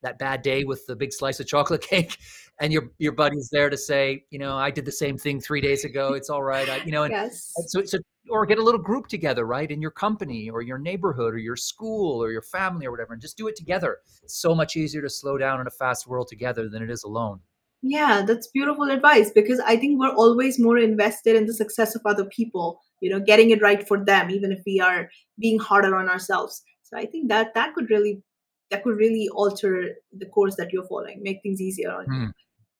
[0.04, 2.18] that bad day with the big slice of chocolate cake
[2.60, 5.60] and your your buddy's there to say you know i did the same thing three
[5.60, 7.52] days ago it's all right I, you know and, Yes.
[7.56, 10.78] and so a or get a little group together right in your company or your
[10.78, 14.40] neighborhood or your school or your family or whatever and just do it together it's
[14.40, 17.40] so much easier to slow down in a fast world together than it is alone
[17.82, 22.00] Yeah, that's beautiful advice because I think we're always more invested in the success of
[22.06, 25.94] other people, you know, getting it right for them, even if we are being harder
[25.94, 26.62] on ourselves.
[26.82, 28.22] So I think that that could really
[28.70, 32.18] that could really alter the course that you're following, make things easier on you.
[32.26, 32.30] Hmm.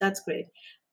[0.00, 0.46] That's great.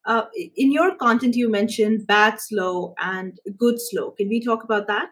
[0.06, 0.23] Uh,
[0.56, 4.12] in your content, you mentioned bad slow and good slow.
[4.12, 5.10] Can we talk about that?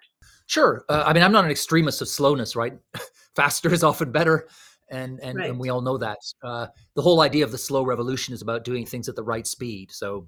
[0.47, 0.83] Sure.
[0.89, 2.73] Uh, I mean, I'm not an extremist of slowness, right?
[3.35, 4.47] Faster is often better,
[4.89, 5.49] and and, Right.
[5.51, 6.17] and we all know that.
[6.43, 9.45] Uh, the whole idea of the slow revolution is about doing things at the right
[9.45, 9.91] speed.
[9.91, 10.27] So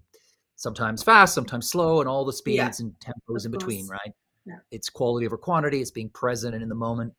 [0.57, 3.99] sometimes fast, sometimes slow, and all the speeds Yeah, and tempos of in between, course.
[4.05, 4.13] right?
[4.45, 4.59] Yeah.
[4.69, 5.81] It's quality over quantity.
[5.81, 7.13] It's being present and in the moment.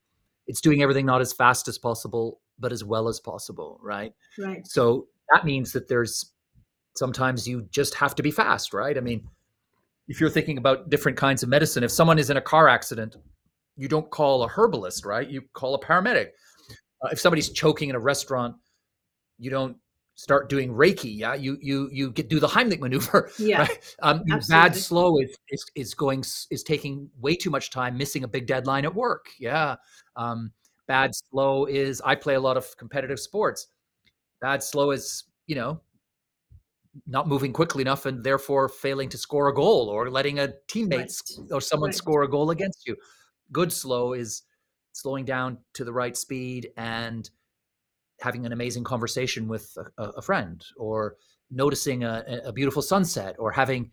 [0.46, 4.12] It's doing everything not as fast as possible, but as well as possible, right?
[4.38, 4.66] Right.
[4.66, 6.32] So that means that there's
[6.94, 8.96] sometimes you just have to be fast, right?
[8.96, 9.26] I mean,
[10.08, 13.16] if you're thinking about different kinds of medicine, if someone is in a car accident,
[13.76, 15.28] you don't call a herbalist, right?
[15.28, 16.28] You call a paramedic.
[17.02, 18.54] Uh, if somebody's choking in a restaurant,
[19.38, 19.76] you don't
[20.22, 21.12] start doing Reiki.
[21.16, 23.30] Yeah, you you you get do the Heimlich maneuver.
[23.38, 23.62] Yeah.
[23.62, 23.96] Right?
[24.02, 28.28] Um, bad slow is, is is going is taking way too much time, missing a
[28.28, 29.26] big deadline at work.
[29.40, 29.76] Yeah.
[30.14, 30.52] Um,
[30.86, 33.66] bad slow is I play a lot of competitive sports.
[34.40, 35.80] Bad slow is you know
[37.06, 40.98] not moving quickly enough and therefore failing to score a goal or letting a teammate
[40.98, 41.10] Right.
[41.10, 41.96] sc- or someone Right.
[41.96, 42.96] score a goal against you.
[43.50, 44.42] Good slow is
[44.92, 47.28] slowing down to the right speed and
[48.22, 51.16] having an amazing conversation with a, a friend or
[51.50, 53.90] noticing a, a- beautiful sunset or having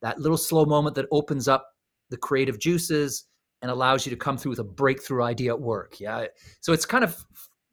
[0.00, 1.66] that little slow moment that opens up
[2.10, 3.24] the creative juices
[3.60, 6.26] and allows you to come through with a breakthrough idea at work yeah?
[6.60, 7.16] So it's kind of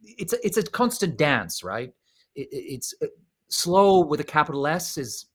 [0.02, 1.91] it's a, it's a constant dance right?
[2.36, 3.08] It- it's uh,
[3.50, 5.26] slow with a capital s is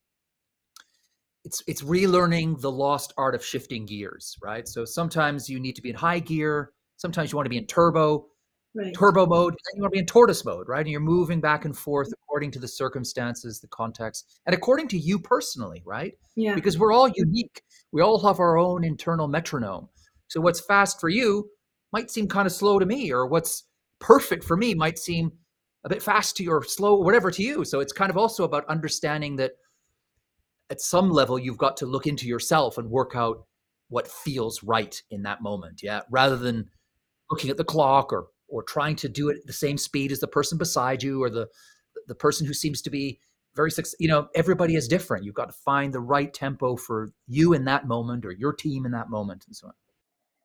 [1.44, 4.66] it's it's relearning the lost art of shifting gears right?
[4.68, 7.66] So sometimes you need to be in high gear sometimes you want to be in
[7.66, 8.26] turbo
[8.76, 8.92] Right.
[8.92, 10.80] turbo mode, then you want to be in tortoise mode, right?
[10.80, 12.22] And you're moving back and forth mm-hmm.
[12.24, 16.14] according to the circumstances, the context, and according to you personally, right?
[16.34, 16.56] Yeah.
[16.56, 17.62] Because we're all unique.
[17.92, 19.88] We all have our own internal metronome.
[20.26, 21.48] So what's fast for you
[21.92, 23.64] might seem kind of slow to me, or what's
[24.00, 25.30] perfect for me might seem
[25.84, 27.64] a bit fast to you or slow, whatever to you.
[27.64, 29.52] So it's kind of also about understanding that
[30.70, 33.46] at some level you've got to look into yourself and work out
[33.88, 35.82] what feels right in that moment.
[35.82, 36.00] Yeah.
[36.10, 36.68] Rather than
[37.30, 40.20] looking at the clock or or trying to do it at the same speed as
[40.20, 41.48] the person beside you or the
[42.07, 43.18] the person who seems to be
[43.54, 44.02] very successful.
[44.02, 45.24] You know, everybody is different.
[45.24, 48.85] You've got to find the right tempo for you in that moment or your team
[48.85, 49.72] in that moment and so on.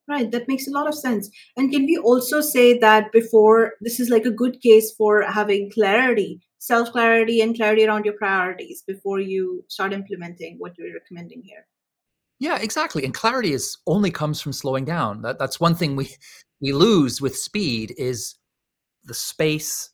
[0.07, 1.29] Right, that makes a lot of sense.
[1.55, 5.69] And can we also say that before this is like a good case for having
[5.71, 11.43] clarity, self clarity, and clarity around your priorities before you start implementing what you're recommending
[11.43, 11.67] here?
[12.39, 13.03] Yeah, exactly.
[13.03, 15.21] And clarity is only comes from slowing down.
[15.21, 16.09] That that's one thing we
[16.61, 18.35] we lose with speed is
[19.05, 19.91] the space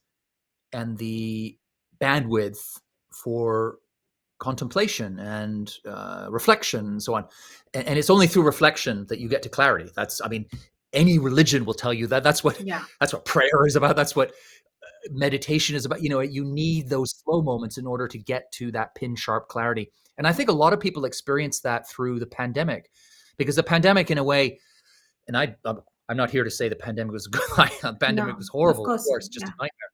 [0.73, 1.58] and the
[2.01, 2.79] bandwidth
[3.12, 3.77] for
[4.39, 7.25] contemplation and uh, reflection and so on.
[7.73, 9.89] And, and it's only through reflection that you get to clarity.
[9.95, 10.45] That's I mean,
[10.93, 12.23] any religion will tell you that.
[12.23, 13.95] That's what Yeah, that's what prayer is about.
[13.95, 16.01] That's what uh, meditation is about.
[16.03, 19.47] You know, you need those slow moments in order to get to that pin sharp
[19.47, 19.91] clarity.
[20.17, 22.89] And I think a lot of people experienced that through the pandemic,
[23.38, 24.60] because the pandemic, in a way,
[25.28, 25.82] and I, I'm-
[26.13, 27.41] not here to say the pandemic was good.
[27.82, 29.54] the pandemic No, was of horrible, of course, course, just yeah.
[29.60, 29.91] a nightmare.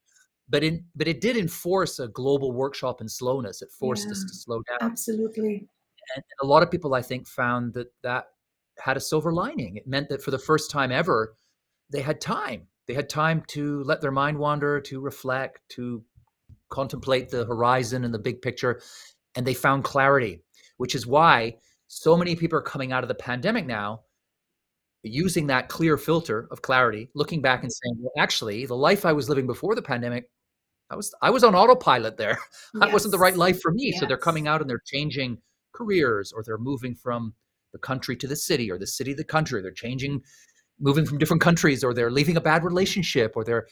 [0.49, 3.62] But in, but it did enforce a global workshop in slowness.
[3.62, 5.69] It forced us to slow down absolutely.
[6.15, 8.25] and a lot of people i think found that that
[8.79, 11.36] had a silver lining it meant that for the first time ever
[11.89, 16.03] they had time they had time to let their mind wander to reflect to
[16.69, 18.81] contemplate the horizon and the big picture
[19.36, 20.44] and they found clarity
[20.78, 21.56] which is why
[21.88, 24.02] so many people are coming out of the pandemic now
[25.04, 29.12] using that clear filter of clarity looking back and saying well actually the life i
[29.12, 30.30] was living before the pandemic
[30.89, 32.38] i was i was on autopilot there
[32.76, 33.91] that wasn't the right life for me.
[33.94, 35.38] So they're coming out and they're changing
[35.74, 37.34] careers or they're moving from
[37.74, 39.62] the country to the city or the city to the country.
[39.62, 40.22] They're changing,
[40.80, 43.67] moving from different countries or they're leaving a bad relationship or they're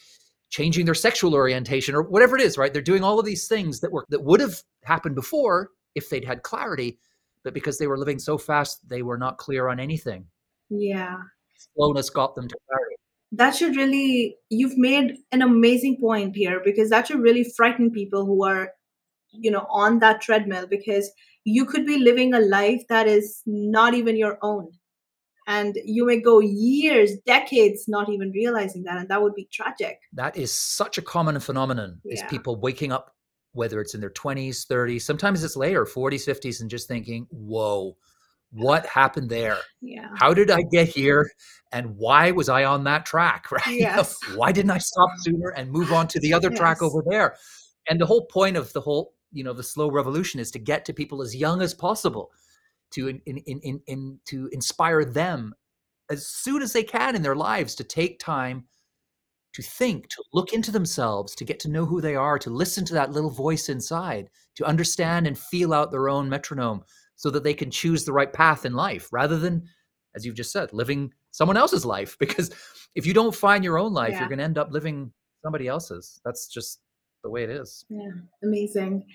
[0.50, 2.74] changing their sexual orientation or whatever it is, right?
[2.74, 6.26] They're doing all of these things that were that would have happened before if they'd
[6.26, 7.00] had clarity,
[7.44, 10.26] but because they were living so fast, they were not clear on anything.
[10.70, 11.18] Yeah.
[11.76, 12.96] Slowness got them to clarity.
[13.32, 18.26] That should really, you've made an amazing point here because that should really frighten people
[18.26, 18.72] who are,
[19.32, 21.12] you know, on that treadmill because
[21.44, 24.72] you could be living a life that is not even your own.
[25.50, 28.98] And you may go years, decades not even realizing that.
[28.98, 30.00] And that would be tragic.
[30.14, 33.16] That is such a common phenomenon is people waking up,
[33.54, 37.98] whether it's in their 20s, 30s, sometimes it's later, 40s, 50s, and just thinking, whoa,
[38.52, 39.58] what happened there?
[39.82, 40.10] Yeah.
[40.18, 41.32] How did I get here?
[41.72, 43.48] And why was I on that track?
[43.52, 43.80] Right?
[43.80, 44.20] Yes.
[44.36, 47.38] why didn't I stop sooner and move on to the other track over there?
[47.90, 50.86] And the whole point of the whole, you know, the slow revolution is to get
[50.86, 52.32] to people as young as possible,
[52.92, 55.54] to in, in, in, in, to inspire them
[56.10, 58.66] as soon as they can in their lives to take time
[59.54, 62.86] to think, to look into themselves, to get to know who they are, to listen
[62.86, 66.84] to that little voice inside, to understand and feel out their own metronome
[67.16, 69.64] so that they can choose the right path in life rather than,
[70.16, 72.16] as you've just said, living someone else's life.
[72.20, 72.52] Because
[72.96, 74.20] if you don't find your own life, Yeah.
[74.20, 75.12] you're going to end up living
[75.44, 76.20] somebody else's.
[76.24, 76.80] That's just
[77.24, 77.86] the way it is.
[77.90, 78.12] Yeah,
[78.44, 79.06] amazing.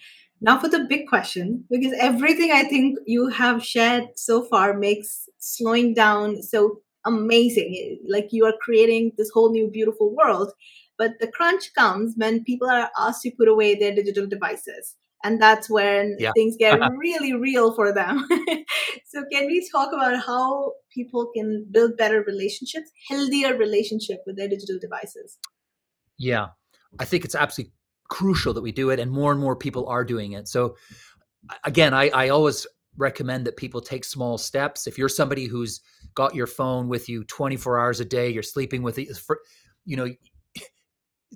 [0.41, 5.29] Now for the big question, because everything I think you have shared so far makes
[5.39, 7.99] slowing down so amazing.
[8.09, 10.53] Like you are creating this whole new beautiful world.
[10.97, 14.97] But the crunch comes when people are asked to put away their digital devices.
[15.25, 16.33] And that's when Yeah.
[16.35, 18.29] things get really real for them.
[19.07, 24.49] so can we talk about how people can build better relationships, healthier relationship with their
[24.49, 25.39] digital devices?
[26.19, 26.49] Yeah.
[26.99, 27.73] I think it's absolutely
[28.09, 30.49] crucial that we do it, and more and more people are doing it.
[30.49, 30.77] So,
[31.65, 34.87] again, I, I always recommend that people take small steps.
[34.87, 35.81] If you're somebody who's
[36.15, 39.41] got your phone with you 24 hours a day, you're sleeping with it, for,
[39.85, 40.09] you know,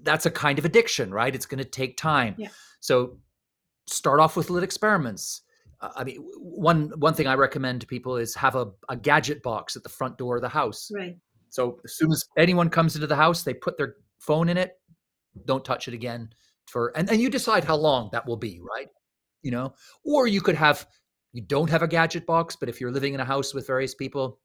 [0.03, 1.35] that's a kind of addiction, right?
[1.35, 2.35] It's going to take time.
[2.39, 2.49] Yeah.
[2.81, 3.19] So,
[3.87, 5.43] start off with little experiments.
[5.81, 9.43] Uh, I mean, one one thing I recommend to people is have a, a gadget
[9.43, 10.91] box at the front door of the house.
[10.95, 11.17] Right.
[11.51, 14.79] So as soon as anyone comes into the house, they put their phone in it.
[15.47, 16.31] Don't touch it again
[16.69, 18.89] for and, and you decide how long that will be, right?
[19.43, 20.87] You know, or you could have
[21.33, 23.95] you don't have a gadget box, but if you're living in a house with various
[23.95, 24.41] people,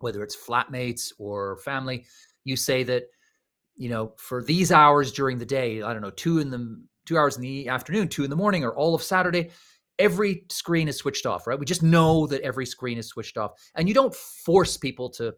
[0.00, 2.06] whether it's flatmates or family,
[2.44, 3.04] you say that,
[3.76, 7.18] you know, for these hours during the day, I don't know, two in the two
[7.18, 9.50] hours in the afternoon, two in the morning, or all of Saturday,
[9.98, 11.58] every screen is switched off, right?
[11.58, 13.52] We just know that every screen is switched off.
[13.74, 15.34] And you don't force people to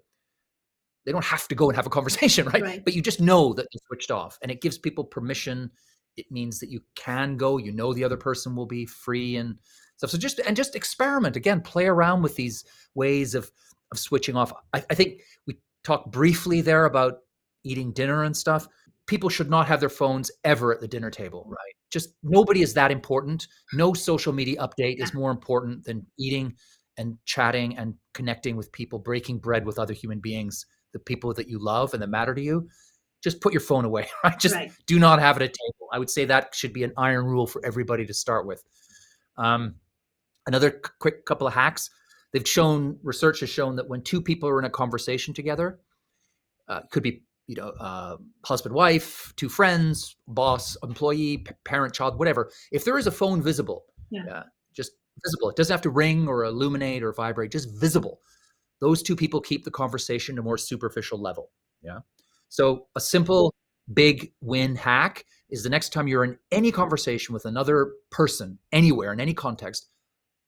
[1.05, 2.63] they don't have to go and have a conversation, right?
[2.63, 2.85] Right.
[2.85, 4.39] But you just know that they're switched off.
[4.43, 5.71] And it gives people permission.
[6.17, 9.57] It means that you can go, you know the other person will be free and
[9.97, 10.11] stuff.
[10.11, 13.51] So just and just experiment again, play around with these ways of
[13.93, 14.53] of switching off.
[14.73, 17.19] I, I think we talked briefly there about
[17.65, 18.69] eating dinner and stuff.
[19.07, 21.51] People should not have their phones ever at the dinner table, mm.
[21.51, 21.75] right?
[21.91, 23.47] Just nobody is that important.
[23.73, 26.55] No social media update is more important than eating
[26.99, 31.49] and chatting and connecting with people, breaking bread with other human beings, the people that
[31.49, 32.69] you love and that matter to you.
[33.23, 34.39] Just put your phone away, right?
[34.39, 34.73] Just right.
[34.87, 35.89] do not have it at table.
[35.93, 38.63] I would say that should be an iron rule for everybody to start with.
[39.37, 39.77] Um,
[40.47, 41.91] another quick couple of hacks.
[42.33, 45.79] They've shown research has shown that when two people are in a conversation together,
[46.69, 52.19] uh, could be you know uh, husband wife, two friends, boss, employee, p- parent, child,
[52.19, 52.51] whatever.
[52.73, 54.25] If there is a phone visible, Yeah.
[54.27, 54.43] uh,
[54.75, 54.93] just
[55.25, 55.49] visible.
[55.51, 57.53] It doesn't have to ring or illuminate or vibrate.
[57.53, 58.21] Just visible.
[58.81, 61.51] Those two people keep the conversation to a more superficial level.
[61.83, 62.01] Yeah.
[62.49, 63.55] So a simple
[63.93, 69.13] big win hack is the next time you're in any conversation with another person anywhere
[69.13, 69.89] in any context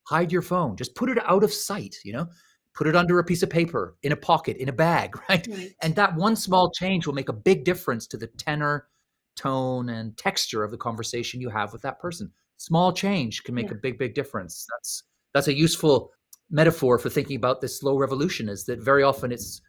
[0.04, 0.74] hide your phone.
[0.74, 2.26] Just put it out of sight you know?
[2.74, 5.46] Put it under a piece of paper in a pocket in a bag right?
[5.46, 5.72] Right.
[5.82, 8.88] and that one small change will make a big difference to the tenor
[9.36, 12.32] tone and texture of the conversation you have with that person.
[12.56, 13.74] Small change can make Yeah.
[13.76, 14.66] a big big difference.
[14.74, 16.10] That's that's a useful
[16.50, 19.60] metaphor for thinking about this slow revolution is that very often it's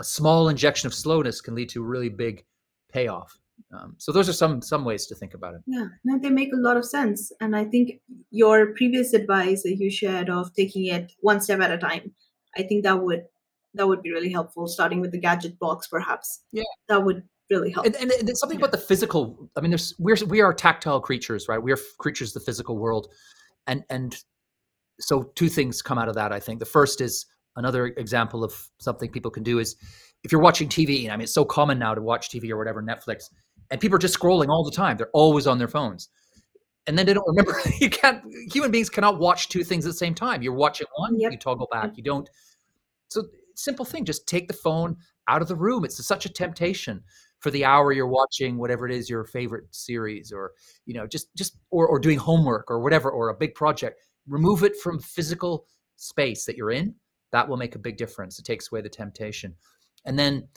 [0.00, 2.44] a small injection of slowness can lead to a really big
[2.92, 3.36] payoff
[3.72, 6.52] um, so those are some some ways to think about it Yeah, no, they make
[6.52, 7.30] a lot of sense.
[7.40, 11.70] And I think your previous advice that you shared of taking it one step at
[11.70, 12.10] a time,
[12.56, 13.24] I think that would
[13.74, 14.66] that would be really helpful.
[14.66, 16.42] Starting with the gadget box, perhaps.
[16.52, 16.62] Yeah.
[16.88, 17.84] that would really help.
[17.86, 18.64] and, and, and there's something Yeah.
[18.64, 22.28] about the physical i mean there's we're we are tactile creatures right we are creatures
[22.34, 23.08] of the physical world
[23.66, 24.16] and and
[25.00, 28.54] so two things come out of that i think the first is another example of
[28.78, 29.76] something people can do is
[30.22, 32.56] if you're watching tv and i mean it's so common now to watch tv or
[32.56, 33.24] whatever netflix
[33.70, 34.96] and people are just scrolling all the time.
[34.96, 36.08] They're always on their phones.
[36.86, 37.60] And then they don't remember.
[37.80, 40.42] You can't human beings cannot watch two things at the same time.
[40.42, 41.32] You're watching one Yep.
[41.32, 42.28] you toggle back you don't.
[43.08, 44.96] So simple thing just take the phone
[45.28, 45.84] out of the room.
[45.84, 47.02] It's such a temptation
[47.38, 50.52] for the hour you're watching whatever it is your favorite series or
[50.84, 54.00] you know just just or, or doing homework or whatever or a big project.
[54.26, 56.94] Remove it from physical space that you're in.
[57.32, 58.38] That will make a big difference.
[58.38, 59.54] It takes away the temptation.
[60.04, 60.48] And then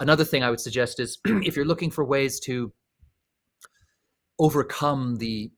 [0.00, 2.72] another thing I would suggest is if you're looking for ways to
[4.38, 5.50] overcome the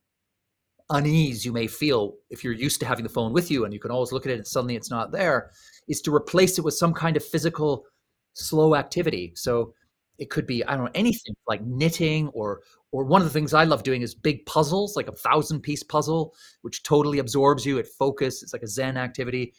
[0.90, 3.80] unease you may feel if you're used to having the phone with you and you
[3.80, 5.50] can always look at it and suddenly it's not there
[5.88, 7.86] is to replace it with some kind of physical
[8.34, 9.72] slow activity so
[10.18, 12.60] it could be i don't know anything like knitting or
[12.92, 15.82] or one of the things i love doing is big puzzles like a thousand piece
[15.82, 19.54] puzzle which totally absorbs you it focus it's like a zen activity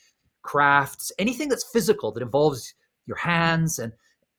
[0.46, 2.76] crafts anything that's physical that involves
[3.08, 3.92] your hands and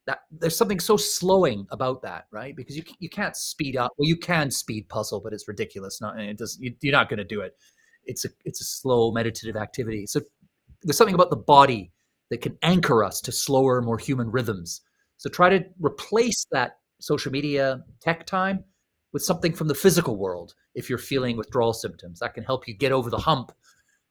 [0.06, 2.54] that there's something so slowing about that, right?
[2.54, 3.90] Because you you can't speed up.
[3.98, 6.00] Well, you can speed puzzle, but it's ridiculous.
[6.00, 6.56] Not it does.
[6.60, 7.56] You, you're not going to do it.
[8.04, 10.06] It's a it's a slow meditative activity.
[10.06, 10.20] So
[10.82, 11.90] there's something about the body
[12.30, 14.82] that can anchor us to slower, more human rhythms.
[15.16, 18.62] So try to replace that social media tech time
[19.12, 22.20] with something from the physical world if you're feeling withdrawal symptoms.
[22.20, 23.50] That can help you get over the hump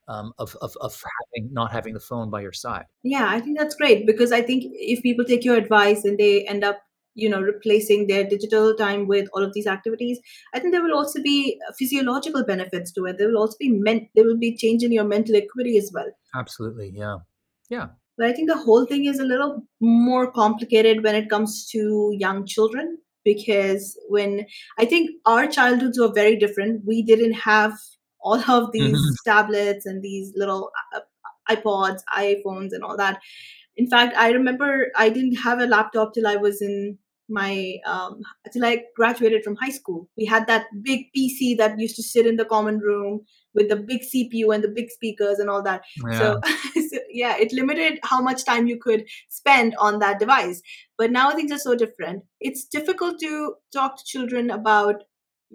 [0.07, 2.85] um, of, of, of having not having the phone by your side.
[3.03, 6.45] Yeah, I think that's great because I think if people take your advice and they
[6.45, 6.79] end up
[7.15, 10.19] you know replacing their digital time with all of these activities
[10.53, 13.17] i think there will also be physiological benefits to it.
[13.17, 16.11] There will also be meant there will be change in your mental equity as well.
[16.35, 17.17] Absolutely yeah.
[17.69, 17.87] Yeah.
[18.17, 22.11] But i think the whole thing is a little more complicated when it comes to
[22.19, 24.45] young children because when
[24.77, 26.83] i think our childhoods were very different.
[26.85, 27.73] We didn't have
[28.25, 29.29] all of these mm-hmm.
[29.29, 30.99] tablets and these little uh,
[31.49, 33.21] iPods, iPhones, and all that.
[33.77, 38.21] In fact, I remember I didn't have a laptop till I was in my um,
[38.53, 40.07] till I graduated from high school.
[40.17, 43.21] We had that big PC that used to sit in the common room
[43.53, 45.81] with the big CPU and the big speakers and all that.
[46.07, 46.19] Yeah.
[46.19, 46.41] So,
[46.89, 50.61] so, yeah, it limited how much time you could spend on that device.
[50.97, 52.23] But now things are so different.
[52.39, 55.03] It's difficult to talk to children about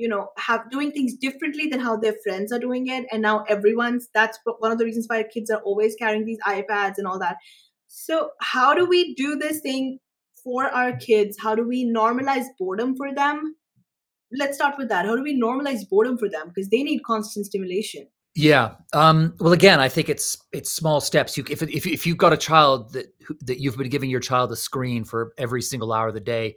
[0.01, 3.07] you know have doing things differently than how their friends are doing it.
[3.13, 6.95] And now everyone's that's one of the reasons why kids are always carrying these ipads
[6.97, 7.37] and all that.
[7.89, 9.99] So how do we do this thing
[10.43, 11.37] for our kids?
[11.39, 13.57] How do we normalize boredom for them?
[14.33, 15.05] Let's start with that.
[15.05, 16.49] How do we normalize boredom for them?
[16.49, 18.07] Because they need constant stimulation.
[18.35, 21.37] Yeah um, well again i think it's it's small steps.
[21.37, 24.51] You if, if, if you've got a child that that you've been giving your child
[24.53, 26.57] a screen for every single hour of the day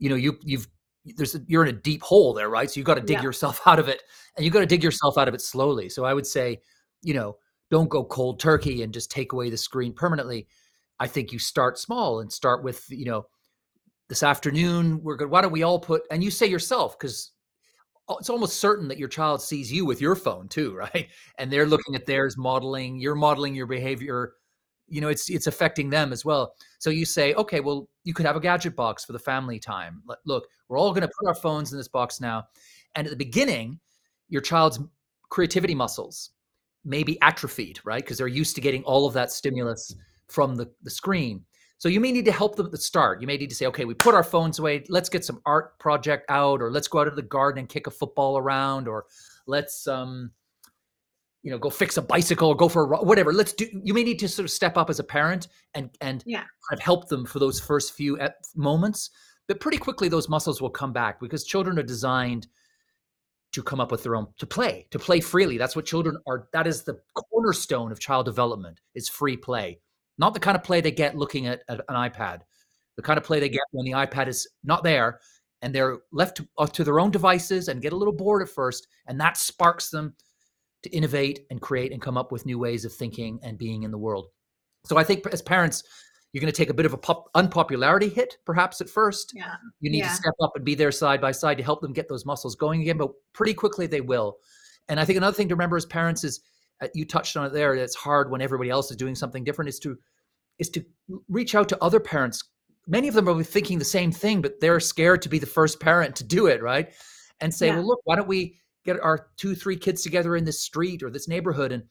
[0.00, 0.66] you know you you've
[1.04, 2.70] there's a, you're in a deep hole there, right?
[2.70, 3.22] So you got to dig yeah.
[3.22, 4.02] yourself out of it,
[4.36, 5.88] and you got to dig yourself out of it slowly.
[5.88, 6.60] So I would say,
[7.02, 7.36] you know,
[7.70, 10.46] don't go cold turkey and just take away the screen permanently.
[10.98, 13.26] I think you start small and start with, you know,
[14.08, 15.30] this afternoon we're good.
[15.30, 17.30] Why don't we all put and you say yourself because
[18.18, 21.08] it's almost certain that your child sees you with your phone too, right?
[21.38, 22.98] And they're looking at theirs, modeling.
[22.98, 24.34] You're modeling your behavior
[24.90, 26.54] you know it's it's affecting them as well.
[26.78, 30.02] So you say okay well you could have a gadget box for the family time.
[30.24, 32.44] Look we're all going to put our phones in this box now.
[32.96, 33.78] And at the beginning
[34.28, 34.80] your child's
[35.30, 36.30] creativity muscles
[36.84, 38.02] may be atrophied right?
[38.02, 39.94] Because they're used to getting all of that stimulus
[40.28, 41.44] from the, the screen.
[41.78, 43.20] So you may need to help them at the start.
[43.20, 44.84] You may need to say okay we put our phones away.
[44.88, 47.86] Let's get some art project out or let's go out into the garden and kick
[47.86, 49.06] a football around or
[49.46, 50.32] let's um
[51.42, 54.02] you know go fix a bicycle or go for a whatever let's do you may
[54.02, 56.40] need to sort of step up as a parent and and yeah.
[56.40, 58.18] kind of help them for those first few
[58.54, 59.10] moments
[59.48, 62.46] but pretty quickly those muscles will come back because children are designed
[63.52, 65.58] to come up with their own to play to play freely.
[65.58, 69.80] That's what children are that is the cornerstone of child development is free play.
[70.18, 72.42] Not the kind of play they get looking at, at an ipad.
[72.96, 75.20] The kind of play they get when the ipad is not there
[75.62, 78.48] and they're left to, uh, to their own devices and get a little bored at
[78.48, 80.14] first and that sparks them
[80.82, 83.90] to innovate and create and come up with new ways of thinking and being in
[83.90, 84.26] the world.
[84.84, 85.84] So I think as parents,
[86.32, 89.32] you're going to take a bit of a pop- unpopularity hit perhaps at first.
[89.34, 89.54] Yeah.
[89.80, 90.08] You need yeah.
[90.08, 92.54] to step up and be there side by side to help them get those muscles
[92.54, 94.38] going again, but pretty quickly they will.
[94.88, 96.40] And I think another thing to remember as parents is
[96.80, 97.74] uh, you touched on it there.
[97.74, 99.68] It's hard when everybody else is doing something different.
[99.68, 99.98] Is to
[100.58, 100.84] is to
[101.28, 102.44] reach out to other parents.
[102.86, 105.80] Many of them are thinking the same thing, but they're scared to be the first
[105.80, 106.92] parent to do it, right?
[107.40, 107.76] And say, yeah.
[107.76, 108.56] well, look, why don't we
[108.92, 111.72] get our two, three kids together in this street or this neighborhood.
[111.72, 111.84] And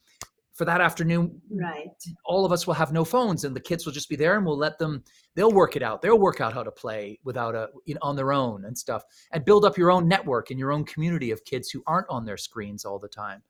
[0.52, 1.88] for that afternoon, right,
[2.24, 4.44] all of us will have no phones and the kids will just be there and
[4.44, 5.02] we'll let them,
[5.34, 6.02] they'll work it out.
[6.02, 9.02] They'll work out how to play without a, you know, on their own and stuff
[9.32, 12.24] and build up your own network and your own community of kids who aren't on
[12.24, 13.42] their screens all the time.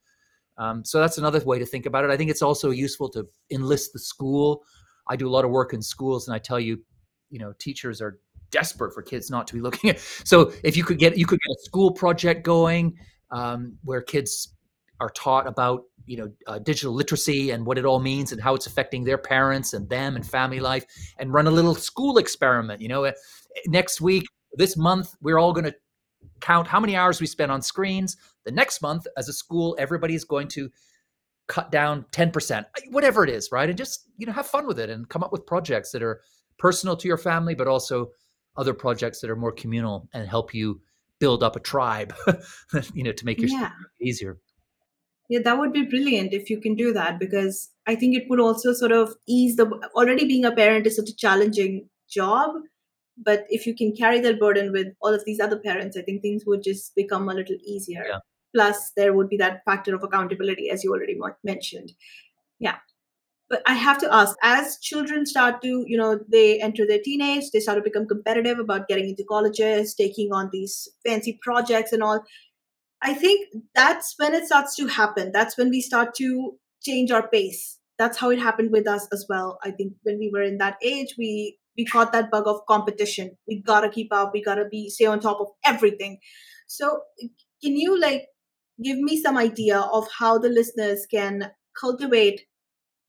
[0.57, 2.11] Um, so that's another way to think about it.
[2.11, 4.62] I think it's also useful to enlist the school.
[5.09, 6.80] I do a lot of work in schools and I tell you,
[7.30, 8.20] you know, teachers are
[8.51, 9.98] desperate for kids not to be looking at.
[10.24, 12.96] So if you could get you could get a school project going,
[13.33, 14.55] um, where kids
[15.01, 18.55] are taught about you know uh, digital literacy and what it all means and how
[18.55, 20.85] it's affecting their parents and them and family life
[21.18, 23.12] and run a little school experiment you know uh,
[23.66, 24.24] next week
[24.55, 25.74] this month we're all going to
[26.41, 30.14] count how many hours we spend on screens the next month as a school everybody
[30.14, 30.68] is going to
[31.51, 33.68] cut down 10%, whatever it is, right?
[33.68, 36.20] And just, you know, have fun with it and come up with projects that are
[36.61, 38.11] personal to your family, but also
[38.57, 40.81] other projects that are more communal and help you
[41.20, 42.14] build up a tribe,
[42.94, 43.70] you know, to make your Yeah.
[44.00, 44.38] easier.
[45.28, 48.40] Yeah, that would be brilliant if you can do that because I think it would
[48.40, 52.50] also sort of ease the already being a parent is such a challenging job.
[53.16, 56.22] But if you can carry that burden with all of these other parents, I think
[56.22, 58.04] things would just become a little easier.
[58.08, 58.18] Yeah.
[58.54, 61.92] Plus, there would be that factor of accountability, as you already mentioned.
[62.58, 62.78] Yeah.
[63.51, 67.51] But I have to ask, as children start to, you know, they enter their teenage,
[67.53, 72.03] they start to become competitive about getting into colleges, taking on these fancy projects and
[72.03, 72.24] all.
[73.03, 75.32] I think that's when it starts to happen.
[75.32, 77.78] That's when we start to change our pace.
[77.98, 79.59] That's how it happened with us as well.
[79.64, 83.36] I think when we were in that age, we we caught that bug of competition.
[83.48, 84.32] We gotta keep up.
[84.34, 86.18] We gotta be stay on top of everything.
[86.66, 87.01] So,
[87.62, 88.26] can you like
[88.82, 92.42] give me some idea of how the listeners can cultivate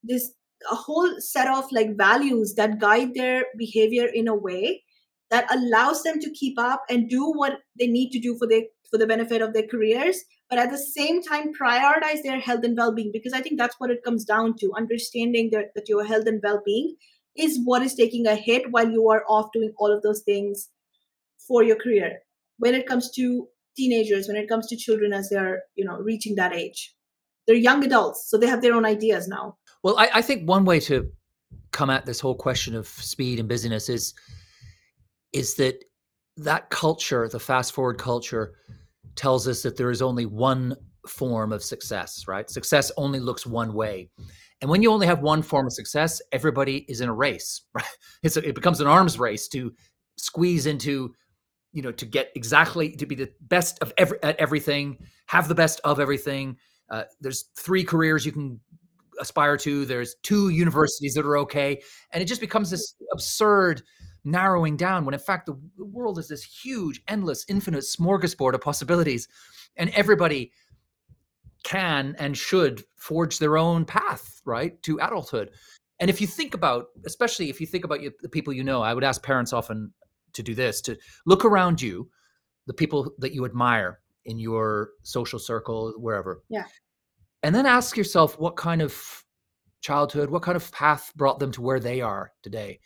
[0.02, 0.32] this
[0.70, 4.82] a whole set of like values that guide their behavior in a way
[5.30, 8.62] that allows them to keep up and do what they need to do for their
[8.90, 12.76] for the benefit of their careers but at the same time prioritize their health and
[12.76, 14.70] well-being because i think that's what it comes down to.
[14.76, 16.96] Understanding that, that your health and well-being
[17.36, 20.68] is what is taking a hit while you are off doing all of those things
[21.48, 22.18] for your career
[22.58, 26.34] when it comes to teenagers when it comes to children as they're you know reaching
[26.36, 26.94] that age.
[27.46, 30.64] They're young adults so they have their own ideas now Well, I, I think one
[30.64, 31.10] way to
[31.72, 34.14] come at this whole question of speed and busyness is
[35.32, 35.82] is that
[36.36, 38.54] that culture, the fast forward culture,
[39.16, 40.76] tells us that there is only one
[41.06, 42.48] form of success, right?
[42.48, 44.10] Success only looks one way.
[44.60, 47.84] And when you only have one form of success, everybody is in a race, right?
[48.22, 49.72] It's a, it becomes an arms race to
[50.16, 51.14] squeeze into,
[51.72, 55.54] you know, to get exactly to be the best of every at everything, have the
[55.54, 56.56] best of everything.
[56.90, 58.60] Uh, there's three careers you can
[59.22, 59.86] aspire to.
[59.86, 61.80] There's two universities that are okay,
[62.12, 63.82] and it just becomes this absurd
[64.24, 68.60] narrowing down when in fact the, the world is this huge, endless, infinite smorgasbord of
[68.60, 69.28] possibilities,
[69.76, 70.52] and everybody
[71.64, 75.50] can and should forge their own path right to adulthood.
[76.00, 78.92] And if you think about, especially if you think about the people you know, I
[78.92, 79.92] would ask parents often
[80.32, 80.96] to do this: to
[81.26, 82.10] look around you,
[82.66, 86.64] the people that you admire in your social circle, wherever, Yeah.
[87.42, 89.24] And then ask yourself what kind of
[89.80, 92.78] childhood, what kind of path brought them to where they are today.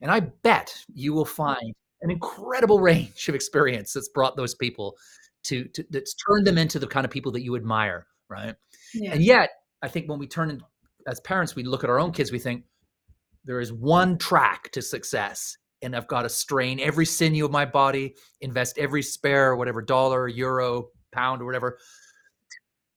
[0.00, 1.28] And I bet you will mm.
[1.28, 4.96] find an incredible range of experience that's brought those people
[5.44, 8.54] to, to that's turned them into the kind of people that you admire, right?
[8.94, 9.50] yeah And yet,
[9.82, 10.60] I think when we turn in,
[11.06, 12.64] as parents, we look at our own kids, we think
[13.44, 15.56] there is one track to success.
[15.80, 20.26] And I've got to strain every sinew of my body, invest every spare, whatever dollar,
[20.26, 21.78] euro, pound, or whatever,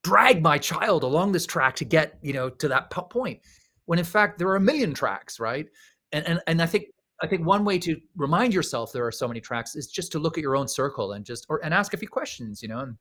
[0.04, 3.40] drag my child along this track to get, you know, to that point.
[3.86, 5.68] When in fact there are a million tracks, right?
[6.12, 6.86] And and and I think
[7.22, 10.20] I think one way to remind yourself there are so many tracks is just to
[10.20, 12.80] look at your own circle and just or and ask a few questions, you know.
[12.80, 12.98] And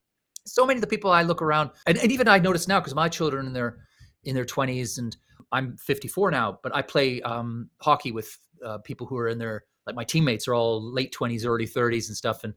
[0.47, 2.95] so many of the people I look around, and, and even I notice now because
[2.95, 3.79] my children in their
[4.25, 5.17] in their twenties, and
[5.53, 9.65] I'm 54 now, but I play um, hockey with uh, people who are in their
[9.87, 12.55] like my teammates are all late 20s, early 30s, and stuff, and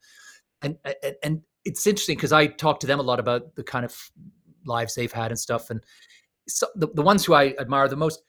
[0.62, 0.78] and,
[1.24, 4.12] and it's interesting because I talk to them a lot about the kind of
[4.66, 5.84] lives they've had and stuff, and
[6.48, 8.22] so the, the ones who I admire the most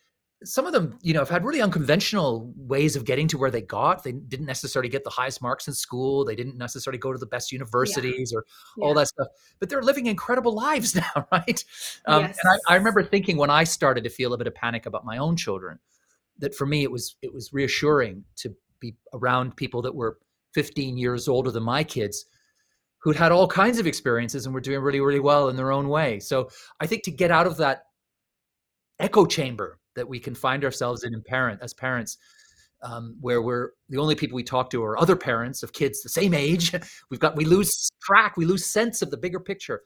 [0.45, 3.63] some of them, you know, have had really unconventional ways of getting to where they
[3.63, 4.05] got.
[4.05, 6.25] They didn't necessarily get the highest marks in school.
[6.25, 8.45] They didn't necessarily go to the best universities or
[8.81, 9.29] all that stuff.
[9.59, 11.65] But they're living incredible lives now, right?
[12.07, 12.35] Um, And
[12.69, 15.19] I, I remember thinking when I started to feel a bit of panic about my
[15.19, 15.79] own children,
[16.39, 20.19] that for me it was it was reassuring to be around people that were
[20.53, 22.27] 15 years older than my kids
[23.05, 25.89] who'd had all kinds of experiences and were doing really really well in their own
[25.89, 26.19] way.
[26.19, 26.49] So
[26.81, 27.85] i think to get out of that
[28.99, 32.19] echo chamber that we can find ourselves in in parent as parents
[32.83, 36.09] um, where we're the only people we talk to are other parents of kids the
[36.09, 36.73] same age
[37.11, 39.83] we've got we lose track we lose sense of the bigger picture.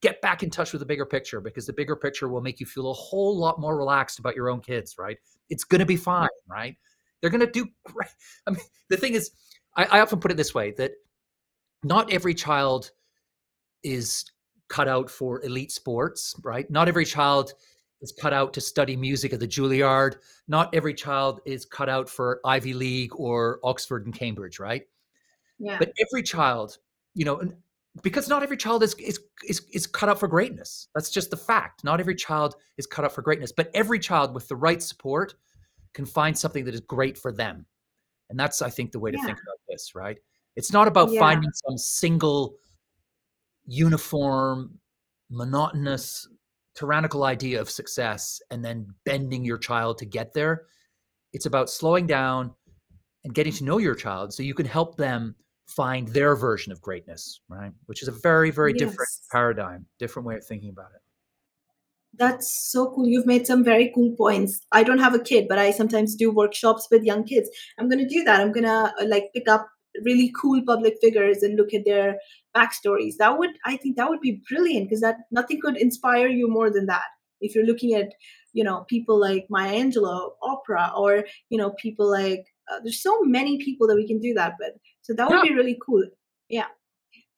[0.00, 2.66] Get back in touch with the bigger picture because the bigger picture will make you
[2.66, 5.16] feel a whole lot more relaxed about your own kids right?
[5.48, 6.76] It's going to be fine right?
[7.20, 8.10] They're going to do great.
[8.46, 9.30] I mean the thing is
[9.76, 10.92] I, I often put it this way that
[11.82, 12.90] not every child
[13.82, 14.24] is
[14.68, 16.70] cut out for elite sports, right?
[16.70, 17.52] Not every child
[18.00, 20.16] is cut out to study music at the Juilliard.
[20.48, 24.82] Not every child is cut out for Ivy League or Oxford and Cambridge, right?
[25.58, 25.78] Yeah.
[25.78, 26.78] But every child,
[27.14, 27.42] you know,
[28.02, 30.88] because not every child is is is is cut out for greatness.
[30.94, 31.84] That's just the fact.
[31.84, 35.34] Not every child is cut out for greatness, but every child with the right support
[35.92, 37.66] can find something that is great for them.
[38.30, 39.26] And that's I think the way to Yeah.
[39.26, 40.16] think about this, right?
[40.56, 41.20] It's not about Yeah.
[41.20, 42.58] finding some single
[43.66, 44.78] uniform
[45.30, 46.28] monotonous
[46.74, 50.66] tyrannical idea of success and then bending your child to get there.
[51.32, 52.54] It's about slowing down
[53.24, 55.34] and getting to know your child so you can help them
[55.66, 57.72] find their version of greatness, right?
[57.86, 61.00] Which is a very, very different paradigm, different way of thinking about it.
[62.14, 63.08] That's so cool.
[63.08, 64.60] You've made some very cool points.
[64.72, 67.48] I don't have a kid, but I sometimes do workshops with young kids.
[67.78, 68.40] I'm going to do that.
[68.40, 69.66] I'm going to uh, like pick up
[70.04, 72.16] really cool public figures and look at their
[72.56, 73.14] backstories.
[73.18, 76.70] That would, I think, that would be brilliant because that nothing could inspire you more
[76.70, 77.04] than that.
[77.40, 78.12] If you're looking at,
[78.52, 83.20] you know, people like Maya Angelou, Oprah, or you know, people like uh, there's so
[83.22, 84.72] many people that we can do that with.
[85.02, 85.50] So that would Yeah.
[85.50, 86.04] be really cool.
[86.48, 86.68] Yeah,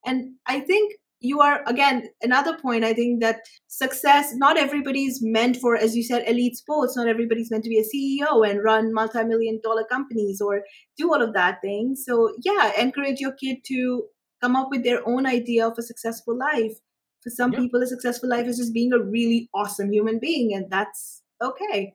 [0.05, 0.95] and I think
[1.25, 2.85] you are again another point.
[2.85, 7.51] I think that success not everybody's meant for as you said elite sports not everybody's
[7.51, 10.63] meant to be a ceo and run multi-million dollar companies or
[10.97, 14.05] do all of that thing so yeah encourage your kid to
[14.41, 16.77] come up with their own idea of a successful life
[17.23, 17.61] for some Yeah.
[17.61, 21.93] people a successful life is just being a really awesome human being and that's okay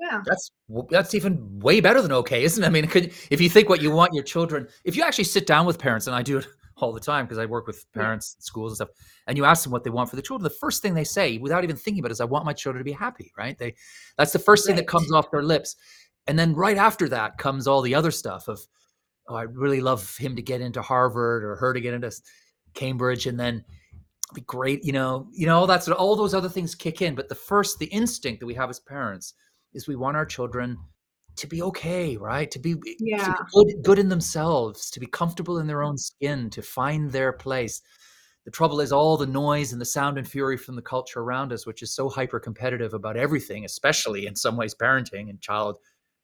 [0.00, 0.50] yeah That's
[0.90, 2.66] that's even way better than okay, isn't it?
[2.66, 5.46] I mean, could, if you think what you want your children, if you actually sit
[5.46, 6.46] down with parents, and I do it
[6.80, 8.02] all the time because I work with Yeah.
[8.02, 10.44] parents, in schools, and stuff, and you ask them what they want for the children,
[10.44, 12.80] the first thing they say, without even thinking about it, is, "I want my children
[12.80, 13.56] to be happy." Right?
[13.58, 13.74] They,
[14.16, 15.76] that's the first thing that comes off their lips,
[16.26, 18.60] and then right after that comes all the other stuff of,
[19.26, 22.12] "Oh, I'd really love him to get into Harvard or her to get into
[22.74, 23.64] Cambridge," and then
[24.34, 27.14] be great, you know, you know, all that's all those other things kick in.
[27.14, 29.34] But the first, the instinct that we have as parents
[29.72, 30.76] is we want our children
[31.38, 32.50] to be okay, right?
[32.50, 35.82] To be eh, to yeah be good, good in themselves, to be comfortable in their
[35.82, 37.82] own skin, to find their place.
[38.44, 41.52] The trouble is all the noise and the sound and fury from the culture around
[41.52, 45.78] us, which is so hyper competitive about everything, especially in some ways parenting and child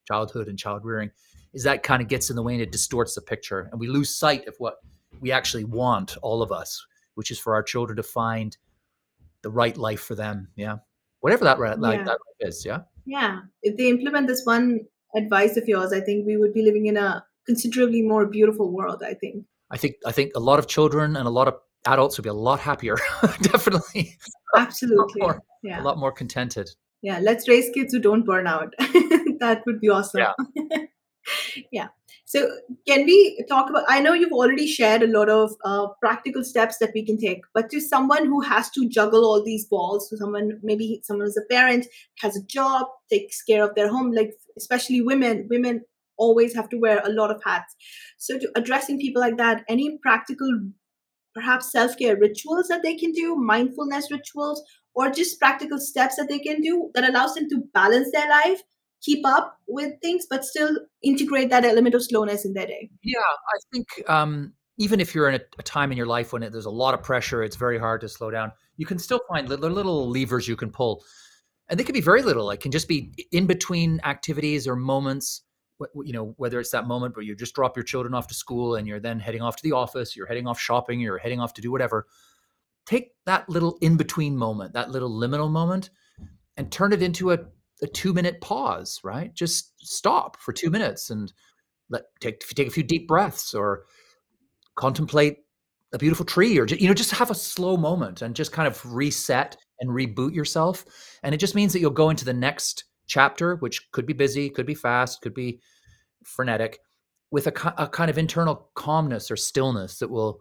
[0.07, 1.11] childhood and child rearing,
[1.53, 3.69] is that kind of gets in the way and it distorts the picture.
[3.71, 4.77] And we lose sight of what
[5.21, 6.85] we actually want, all of us,
[7.15, 8.57] which is for our children to find
[9.43, 10.49] the right life for them.
[10.57, 10.77] Yeah.
[11.21, 12.81] Whatever that right like yeah that life is, yeah.
[13.07, 14.81] yeah if they implement this one
[15.17, 19.03] advice of yours i think we would be living in a considerably more beautiful world
[19.03, 21.55] i think I think I think a lot of children and a lot of
[21.87, 22.97] adults would be a lot happier.
[23.43, 24.17] Definitely.
[24.55, 25.41] A absolutely more
[25.79, 26.71] a lot more contented.
[27.03, 28.75] yeah let's raise kids who don't burn out
[29.41, 30.85] that would be awesome Yeah.
[31.73, 31.89] yeah
[32.27, 32.41] so
[32.87, 33.17] can we
[33.49, 37.05] talk about i know you've already shared a lot of uh, practical steps that we
[37.05, 41.01] can take but to someone who has to juggle all these balls to someone maybe
[41.03, 41.87] someone who's a parent
[42.21, 45.83] has a job takes care of their home like especially women women
[46.17, 47.75] always have to wear a lot of hats
[48.19, 50.49] so to addressing people like that any practical
[51.35, 54.63] perhaps self-care rituals that they can do mindfulness rituals
[54.95, 58.63] or just practical steps that they can do that allows them to balance their life
[59.03, 63.19] keep up with things but still integrate that element of slowness in their day Yeah,
[63.19, 66.53] I think um, even if you're in a, a time in your life when it,
[66.53, 68.53] there's a lot of pressure, it's very hard to slow down.
[68.77, 71.05] You can still find little, little levers you can pull,
[71.69, 72.51] and they can be very little.
[72.51, 75.43] It can just be in between activities or moments.
[75.95, 78.77] You know, whether it's that moment where you just drop your children off to school
[78.77, 81.55] and you're then heading off to the office, you're heading off shopping, you're heading off
[81.55, 82.07] to do whatever.
[82.87, 85.91] Take that little in between moment, that little liminal moment,
[86.57, 87.39] and turn it into a,
[87.83, 89.01] a two minute pause.
[89.03, 91.33] Right, just stop for two minutes and
[91.91, 93.85] let take take a few deep breaths or
[94.77, 95.39] contemplate
[95.93, 98.85] a beautiful tree or you know just have a slow moment and just kind of
[98.93, 100.85] reset and reboot yourself.
[101.22, 104.49] And it just means that you'll go into the next chapter which could be busy
[104.49, 105.61] could be fast could be
[106.24, 106.80] frenetic
[107.30, 110.41] with a, a kind of internal calmness or stillness that will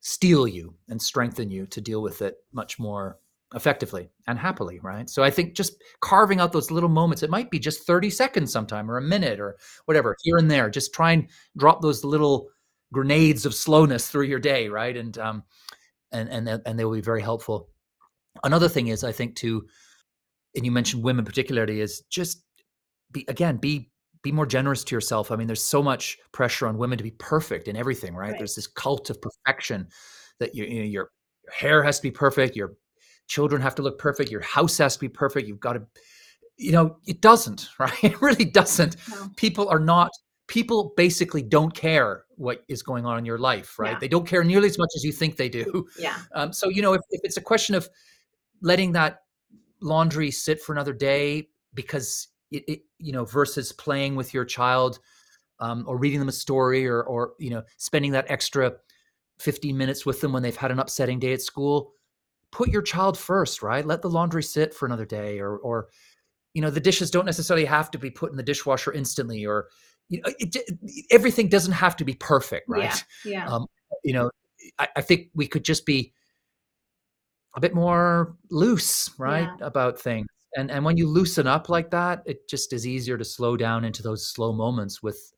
[0.00, 3.18] steel you and strengthen you to deal with it much more
[3.54, 5.08] effectively and happily right?
[5.08, 8.52] So i think just carving out those little moments it might be just 30 seconds
[8.52, 9.56] sometime or a minute or
[9.86, 10.70] whatever here and there.
[10.70, 12.48] Just try and drop those little
[12.92, 14.96] grenades of slowness through your day right?
[14.96, 15.42] And um
[16.12, 17.68] and and and they will be very helpful
[18.44, 19.66] another thing is i think to
[20.56, 22.42] and you mentioned women particularly is just
[23.12, 23.90] be again be
[24.22, 25.30] be more generous to yourself.
[25.30, 28.30] I mean there's so much pressure on women to be perfect in everything right?
[28.30, 28.38] Right.
[28.38, 29.88] There's this cult of perfection
[30.40, 31.10] that you, you know, your
[31.44, 32.72] your hair has to be perfect your
[33.28, 35.86] children have to look perfect your house has to be perfect you've got to
[36.56, 38.02] you know it doesn't right?
[38.02, 38.96] It really doesn't.
[39.08, 39.30] No.
[39.36, 40.10] People are not
[40.48, 43.92] people basically don't care what is going on in your life right?
[43.92, 43.98] Yeah.
[43.98, 45.86] They don't care nearly as much as you think they do.
[45.98, 46.18] Yeah.
[46.34, 47.88] Um, so you know if, if it's a question of
[48.60, 49.22] letting that
[49.80, 54.98] laundry sit for another day because it, it you know versus playing with your child
[55.60, 58.72] um, or reading them a story or or you know spending that extra
[59.38, 61.92] 15 minutes with them when they've had an upsetting day at school
[62.52, 63.84] put your child first right?
[63.86, 65.88] Let the laundry sit for another day or or
[66.54, 69.66] you know the dishes don't necessarily have to be put in the dishwasher instantly or
[70.08, 73.46] you know it, it- everything doesn't have to be perfect yeah right yeah.
[73.46, 73.66] Um,
[74.04, 74.30] you know
[74.78, 76.14] I, I think we could just be
[77.56, 79.66] a bit more loose, right, Yeah.
[79.66, 80.26] about things.
[80.56, 83.84] And and when you loosen up like that, it just is easier to slow down
[83.84, 85.32] into those slow moments with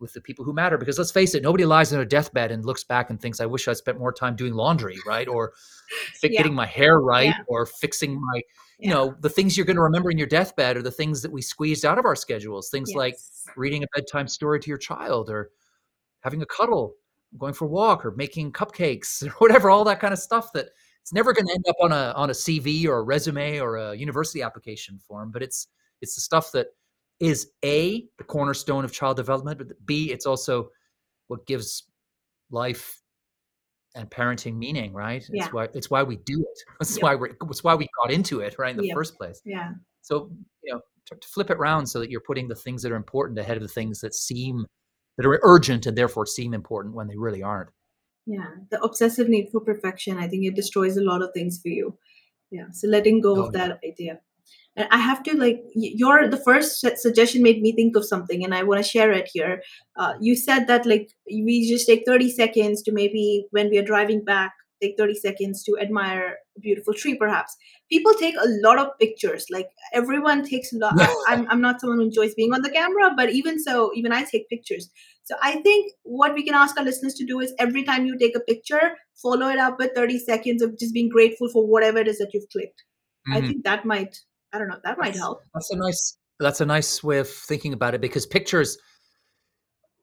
[0.00, 0.78] with the people who matter.
[0.78, 3.46] Because let's face it, nobody lies on a deathbed and looks back and thinks, "I
[3.46, 5.52] wish I spent more time doing laundry," right, or
[6.20, 6.38] fi Yeah.
[6.38, 7.42] getting my hair right, Yeah.
[7.48, 8.42] or fixing my
[8.80, 11.42] you know, the things you're gonna remember in your deathbed are the things that we
[11.42, 12.70] squeezed out of our schedules.
[12.70, 13.16] Things like
[13.56, 15.50] reading a bedtime story to your child, or
[16.20, 16.94] having a cuddle,
[17.38, 20.68] going for a walk, or making cupcakes, or whatever, all that kind of stuff that
[21.08, 23.94] it's never gonna end up on a on a CV or a resume or a
[23.94, 25.68] university application form, but it's
[26.02, 26.66] it's the stuff that
[27.18, 30.68] is A, the cornerstone of child development, but B, it's also
[31.28, 31.84] what gives
[32.50, 33.00] life
[33.94, 35.26] and parenting meaning, right?
[35.32, 35.44] Yeah.
[35.44, 36.58] It's why it's why we do it.
[36.82, 37.02] It's Yep.
[37.02, 38.94] why we're it's why we got into it, right, in the Yep.
[38.94, 39.40] first place.
[39.46, 39.70] Yeah.
[40.02, 40.30] So,
[40.62, 42.96] you know, to to flip it round so that you're putting the things that are
[42.96, 44.66] important ahead of the things that seem
[45.16, 47.70] that are urgent and therefore seem important when they really aren't.
[48.28, 48.48] Yeah.
[48.70, 51.96] The obsessive need for perfection, I think it destroys a lot of things for you.
[52.50, 52.66] Yeah.
[52.72, 53.68] So letting go Oh, of yeah.
[53.68, 54.20] that idea.
[54.76, 58.54] And I have to like your the first suggestion made me think of something, and
[58.54, 59.62] I want to share it here.
[59.96, 63.84] Uh, you said that like we just take thirty seconds to maybe when we are
[63.92, 67.14] driving back, take thirty seconds to admire a beautiful tree.
[67.16, 67.56] Perhaps
[67.90, 69.46] people take a lot of pictures.
[69.50, 70.94] Like everyone takes a lot.
[70.98, 74.12] I, I'm I'm not someone who enjoys being on the camera, but even so, even
[74.12, 74.90] I take pictures.
[75.24, 78.16] So I think what we can ask our listeners to do is every time you
[78.18, 81.98] take a picture, follow it up with thirty seconds of just being grateful for whatever
[81.98, 82.84] it is that you've clicked.
[83.30, 83.46] I Mhm.
[83.46, 84.16] think that might
[84.52, 85.40] I don't know, that might help.
[85.54, 88.78] that's a nice that's a nice way of thinking about it because pictures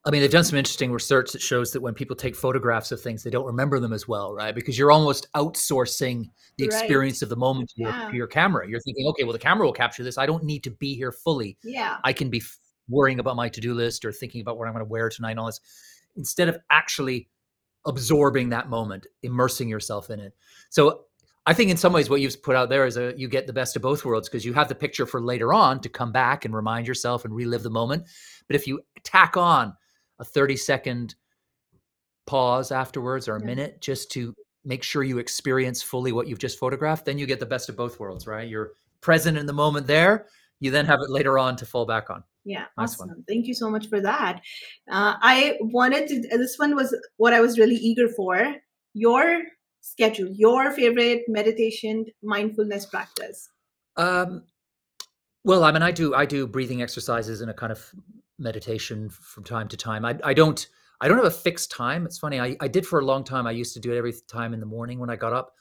[0.08, 3.02] I mean, they've done some interesting research that shows that when people take photographs of
[3.02, 4.54] things, they don't remember them as well, right?
[4.54, 6.80] Because you're almost outsourcing the Right.
[6.80, 8.10] experience of the moment to your, Yeah.
[8.12, 8.70] to your camera.
[8.70, 10.20] You're thinking, okay, well, the camera will capture this.
[10.20, 11.58] I don't need to be here fully.
[11.64, 11.98] Yeah.
[12.04, 14.86] I can be f- worrying about my to-do list or thinking about what I'm going
[14.86, 15.60] to wear tonight and all this,
[16.16, 17.28] instead of actually
[17.88, 20.34] absorbing that moment, immersing yourself in it.
[20.70, 21.06] So
[21.48, 23.54] I think in some ways what you've put out there is a you get the
[23.54, 26.46] best of both worlds because you have the picture for later on to come back
[26.46, 28.06] and remind yourself and relive the moment.
[28.48, 29.76] But if you tack on
[30.20, 31.16] a 30 second
[32.26, 33.46] pause afterwards or a Yeah.
[33.46, 37.40] minute just to make sure you experience fully what you've just photographed, then you get
[37.40, 38.48] the best of both worlds, right?
[38.50, 40.28] You're present in the moment there.
[40.60, 42.24] You then have it later on to fall back on.
[42.46, 43.10] Yeah, Nice one.
[43.10, 43.24] awesome.
[43.28, 44.42] Thank you so much for that.
[44.90, 48.56] Uh, I wanted to, this one was what I was really eager for.
[48.94, 49.44] Your
[49.82, 53.50] schedule, your favorite meditation, mindfulness practice.
[53.98, 54.44] Um,
[55.44, 57.94] well, I mean, I do I do breathing exercises in a kind of
[58.38, 60.06] meditation from time to time.
[60.06, 60.68] I I don't
[61.02, 62.06] I don't have a fixed time.
[62.06, 62.40] It's funny.
[62.40, 63.48] I, I did for a long time.
[63.48, 65.54] I used to do it every time in the morning when I got up,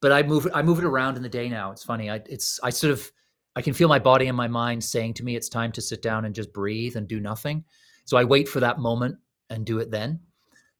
[0.00, 1.70] but I move I move it around in the day now.
[1.70, 2.10] It's funny.
[2.10, 3.10] I it's I sort of
[3.56, 6.02] I can feel my body and my mind saying to me it's time to sit
[6.02, 7.64] down and just breathe and do nothing.
[8.04, 10.20] So I wait for that moment and do it then.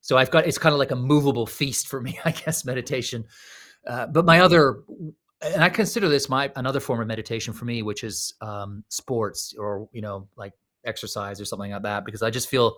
[0.00, 3.24] So I've got it's kind of like a movable feast for me, I guess, meditation.
[3.86, 4.82] Uh, but my other
[5.42, 9.54] and I consider this my another form of meditation for me, which is um, sports
[9.58, 10.52] or you know like
[10.84, 12.76] exercise or something like that, because I just feel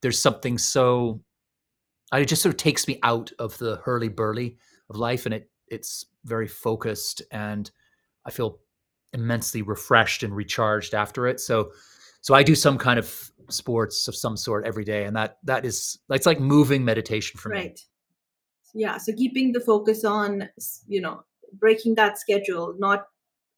[0.00, 1.22] there's something so
[2.12, 4.58] it just sort of takes me out of the hurly burly
[4.90, 7.70] of life, and it it's very focused, and
[8.24, 8.58] I feel
[9.14, 11.40] immensely refreshed and recharged after it.
[11.40, 11.72] So
[12.20, 15.64] so I do some kind of sports of some sort every day, and that that
[15.64, 17.56] is it's like moving meditation for me.
[17.56, 17.80] Right.
[18.74, 18.98] Yeah.
[18.98, 20.48] So keeping the focus on,
[20.88, 23.06] you know, breaking that schedule, not,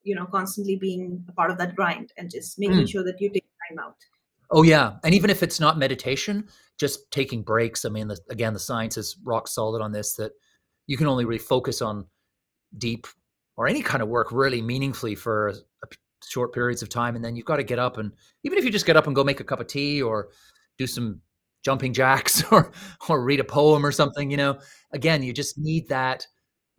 [0.02, 2.88] you know, constantly being a part of that grind and just making Mm.
[2.90, 3.96] sure that you take time out.
[4.50, 6.48] Oh yeah, and even if it's not meditation,
[6.78, 7.84] just taking breaks.
[7.84, 10.32] I mean, the, again, the science is rock solid on this that
[10.86, 12.06] you can only really focus on
[12.78, 13.06] deep
[13.56, 15.88] or any kind of work really meaningfully for a, a
[16.24, 18.12] short periods of time, and then you've got to get up and
[18.42, 20.28] even if you just get up and go make a cup of tea or
[20.78, 21.20] do some
[21.64, 22.72] jumping jacks or
[23.08, 24.58] or read a poem or something, you know,
[24.92, 26.26] again, you just need that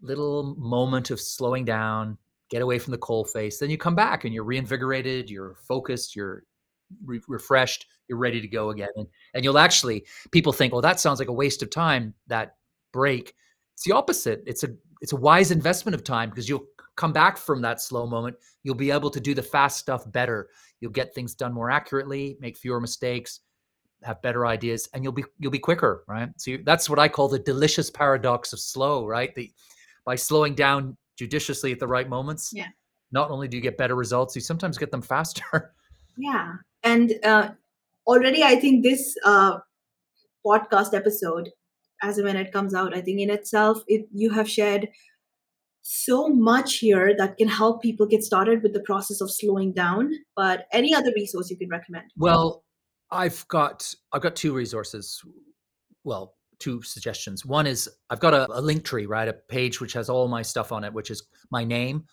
[0.01, 2.17] little moment of slowing down,
[2.49, 3.59] get away from the coal face.
[3.59, 6.43] Then you come back and you're reinvigorated, you're focused, you're
[7.05, 8.89] re- refreshed, you're ready to go again.
[8.95, 12.55] And, and you'll actually, people think, well, that sounds like a waste of time, that
[12.93, 13.33] break.
[13.73, 14.43] It's the opposite.
[14.45, 14.69] It's a
[15.01, 16.65] it's a wise investment of time because you'll
[16.95, 18.37] come back from that slow moment.
[18.63, 20.47] You'll be able to do the fast stuff better.
[20.79, 23.41] You'll get things done more accurately, make fewer mistakes,
[24.03, 26.29] have better ideas, and you'll be you'll be quicker, right?
[26.37, 29.35] So you, that's what I call the delicious paradox of slow, right?
[29.35, 29.51] The
[30.05, 32.67] by slowing down judiciously at the right moments, Yeah.
[33.11, 35.73] not only do you get better results, you sometimes get them faster.
[36.17, 36.53] Yeah.
[36.85, 37.49] And uh,
[38.07, 39.57] already, I think this uh,
[40.45, 41.49] podcast episode,
[42.01, 44.87] as and when it comes out, I think in itself, it you have shared
[45.81, 50.11] so much here that can help people get started with the process of slowing down.
[50.35, 52.05] But any other resource you could recommend?
[52.15, 52.63] Well,
[53.11, 55.21] I've got I've got two resources.
[56.03, 57.45] Well, two suggestions.
[57.45, 59.27] One is I've got a, a link tree, right?
[59.27, 62.05] A page which has all my stuff on it, which is my name,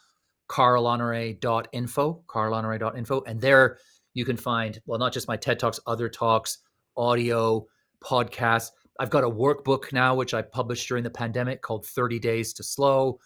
[0.49, 3.23] carlhonore.info, carlhonore.info.
[3.27, 3.79] And there
[4.15, 6.59] you can find, well, not just my TED Talks, other talks,
[6.97, 7.67] audio,
[8.03, 8.71] podcasts.
[8.99, 12.63] I've got a workbook now, which I published during the pandemic called 30 Days to
[12.63, 13.19] Slow.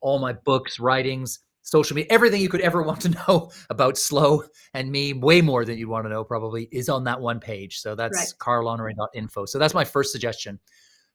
[0.00, 4.42] All my books, writings, social media, everything you could ever want to know about slow
[4.74, 7.78] and me, way more than you'd want to know probably, is on that one page.
[7.78, 8.32] So that's right.
[8.38, 9.46] carlhonore.info.
[9.46, 10.58] So that's my first suggestion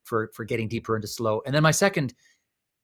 [0.03, 1.41] for for getting deeper into slow.
[1.45, 2.13] And then my second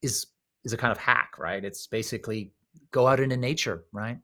[0.02, 0.28] is
[0.64, 1.64] is a kind of hack, right?
[1.64, 2.52] It's basically
[2.92, 4.18] go out into nature, right?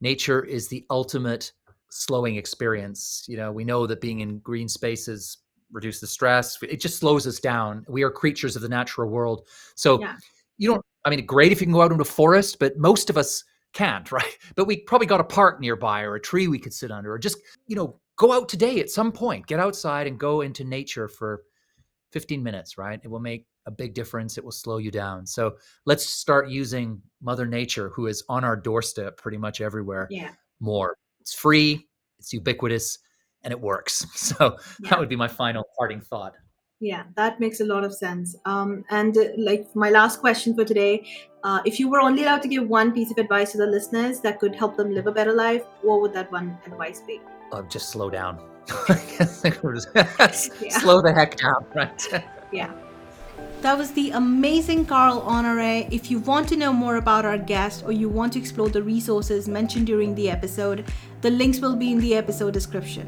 [0.00, 1.52] Nature is the ultimate
[1.90, 3.24] slowing experience.
[3.28, 5.38] You know, we know that being in green spaces
[5.72, 6.58] reduce the stress.
[6.62, 7.84] It just slows us down.
[7.88, 9.46] We are creatures of the natural world.
[9.74, 10.16] So yeah.
[10.58, 13.10] you don't I mean, great if you can go out into a forest, but most
[13.10, 14.38] of us can't, right?
[14.54, 17.18] But we probably got a park nearby or a tree we could sit under, or
[17.18, 21.08] just, you know, go out today at some point, get outside and go into nature
[21.08, 21.42] for
[22.12, 23.00] 15 minutes, right?
[23.02, 24.38] It will make a big difference.
[24.38, 25.26] It will slow you down.
[25.26, 25.56] So
[25.86, 30.30] let's start using Mother Nature, who is on our doorstep pretty much everywhere, yeah.
[30.60, 30.96] more.
[31.20, 31.88] It's free,
[32.18, 32.98] it's ubiquitous,
[33.42, 34.06] and it works.
[34.14, 34.90] So yeah.
[34.90, 36.34] that would be my final parting thought.
[36.82, 38.34] Yeah, that makes a lot of sense.
[38.46, 41.06] Um, and uh, like my last question for today,
[41.44, 44.20] uh, if you were only allowed to give one piece of advice to the listeners
[44.20, 47.20] that could help them live a better life, what would that one advice be?
[47.52, 48.40] Uh, just slow down.
[50.30, 52.24] slow the heck down, right?
[52.50, 52.72] yeah.
[53.62, 55.86] That was the amazing Carl Honoré.
[55.92, 58.82] If you want to know more about our guest or you want to explore the
[58.82, 60.86] resources mentioned during the episode,
[61.20, 63.06] the links will be in the episode description.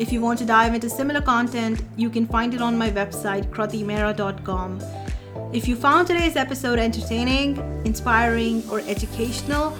[0.00, 3.48] If you want to dive into similar content, you can find it on my website,
[3.50, 4.82] kratimera.com.
[5.52, 9.72] If you found today's episode entertaining, inspiring, or educational,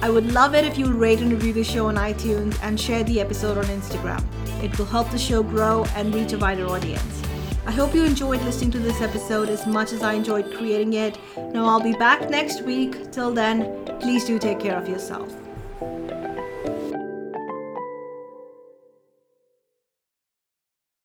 [0.00, 2.80] I would love it if you would rate and review the show on iTunes and
[2.80, 4.24] share the episode on Instagram.
[4.64, 7.27] It will help the show grow and reach a wider audience.
[7.68, 11.18] I hope you enjoyed listening to this episode as much as I enjoyed creating it.
[11.36, 13.12] Now I'll be back next week.
[13.12, 15.30] Till then, please do take care of yourself.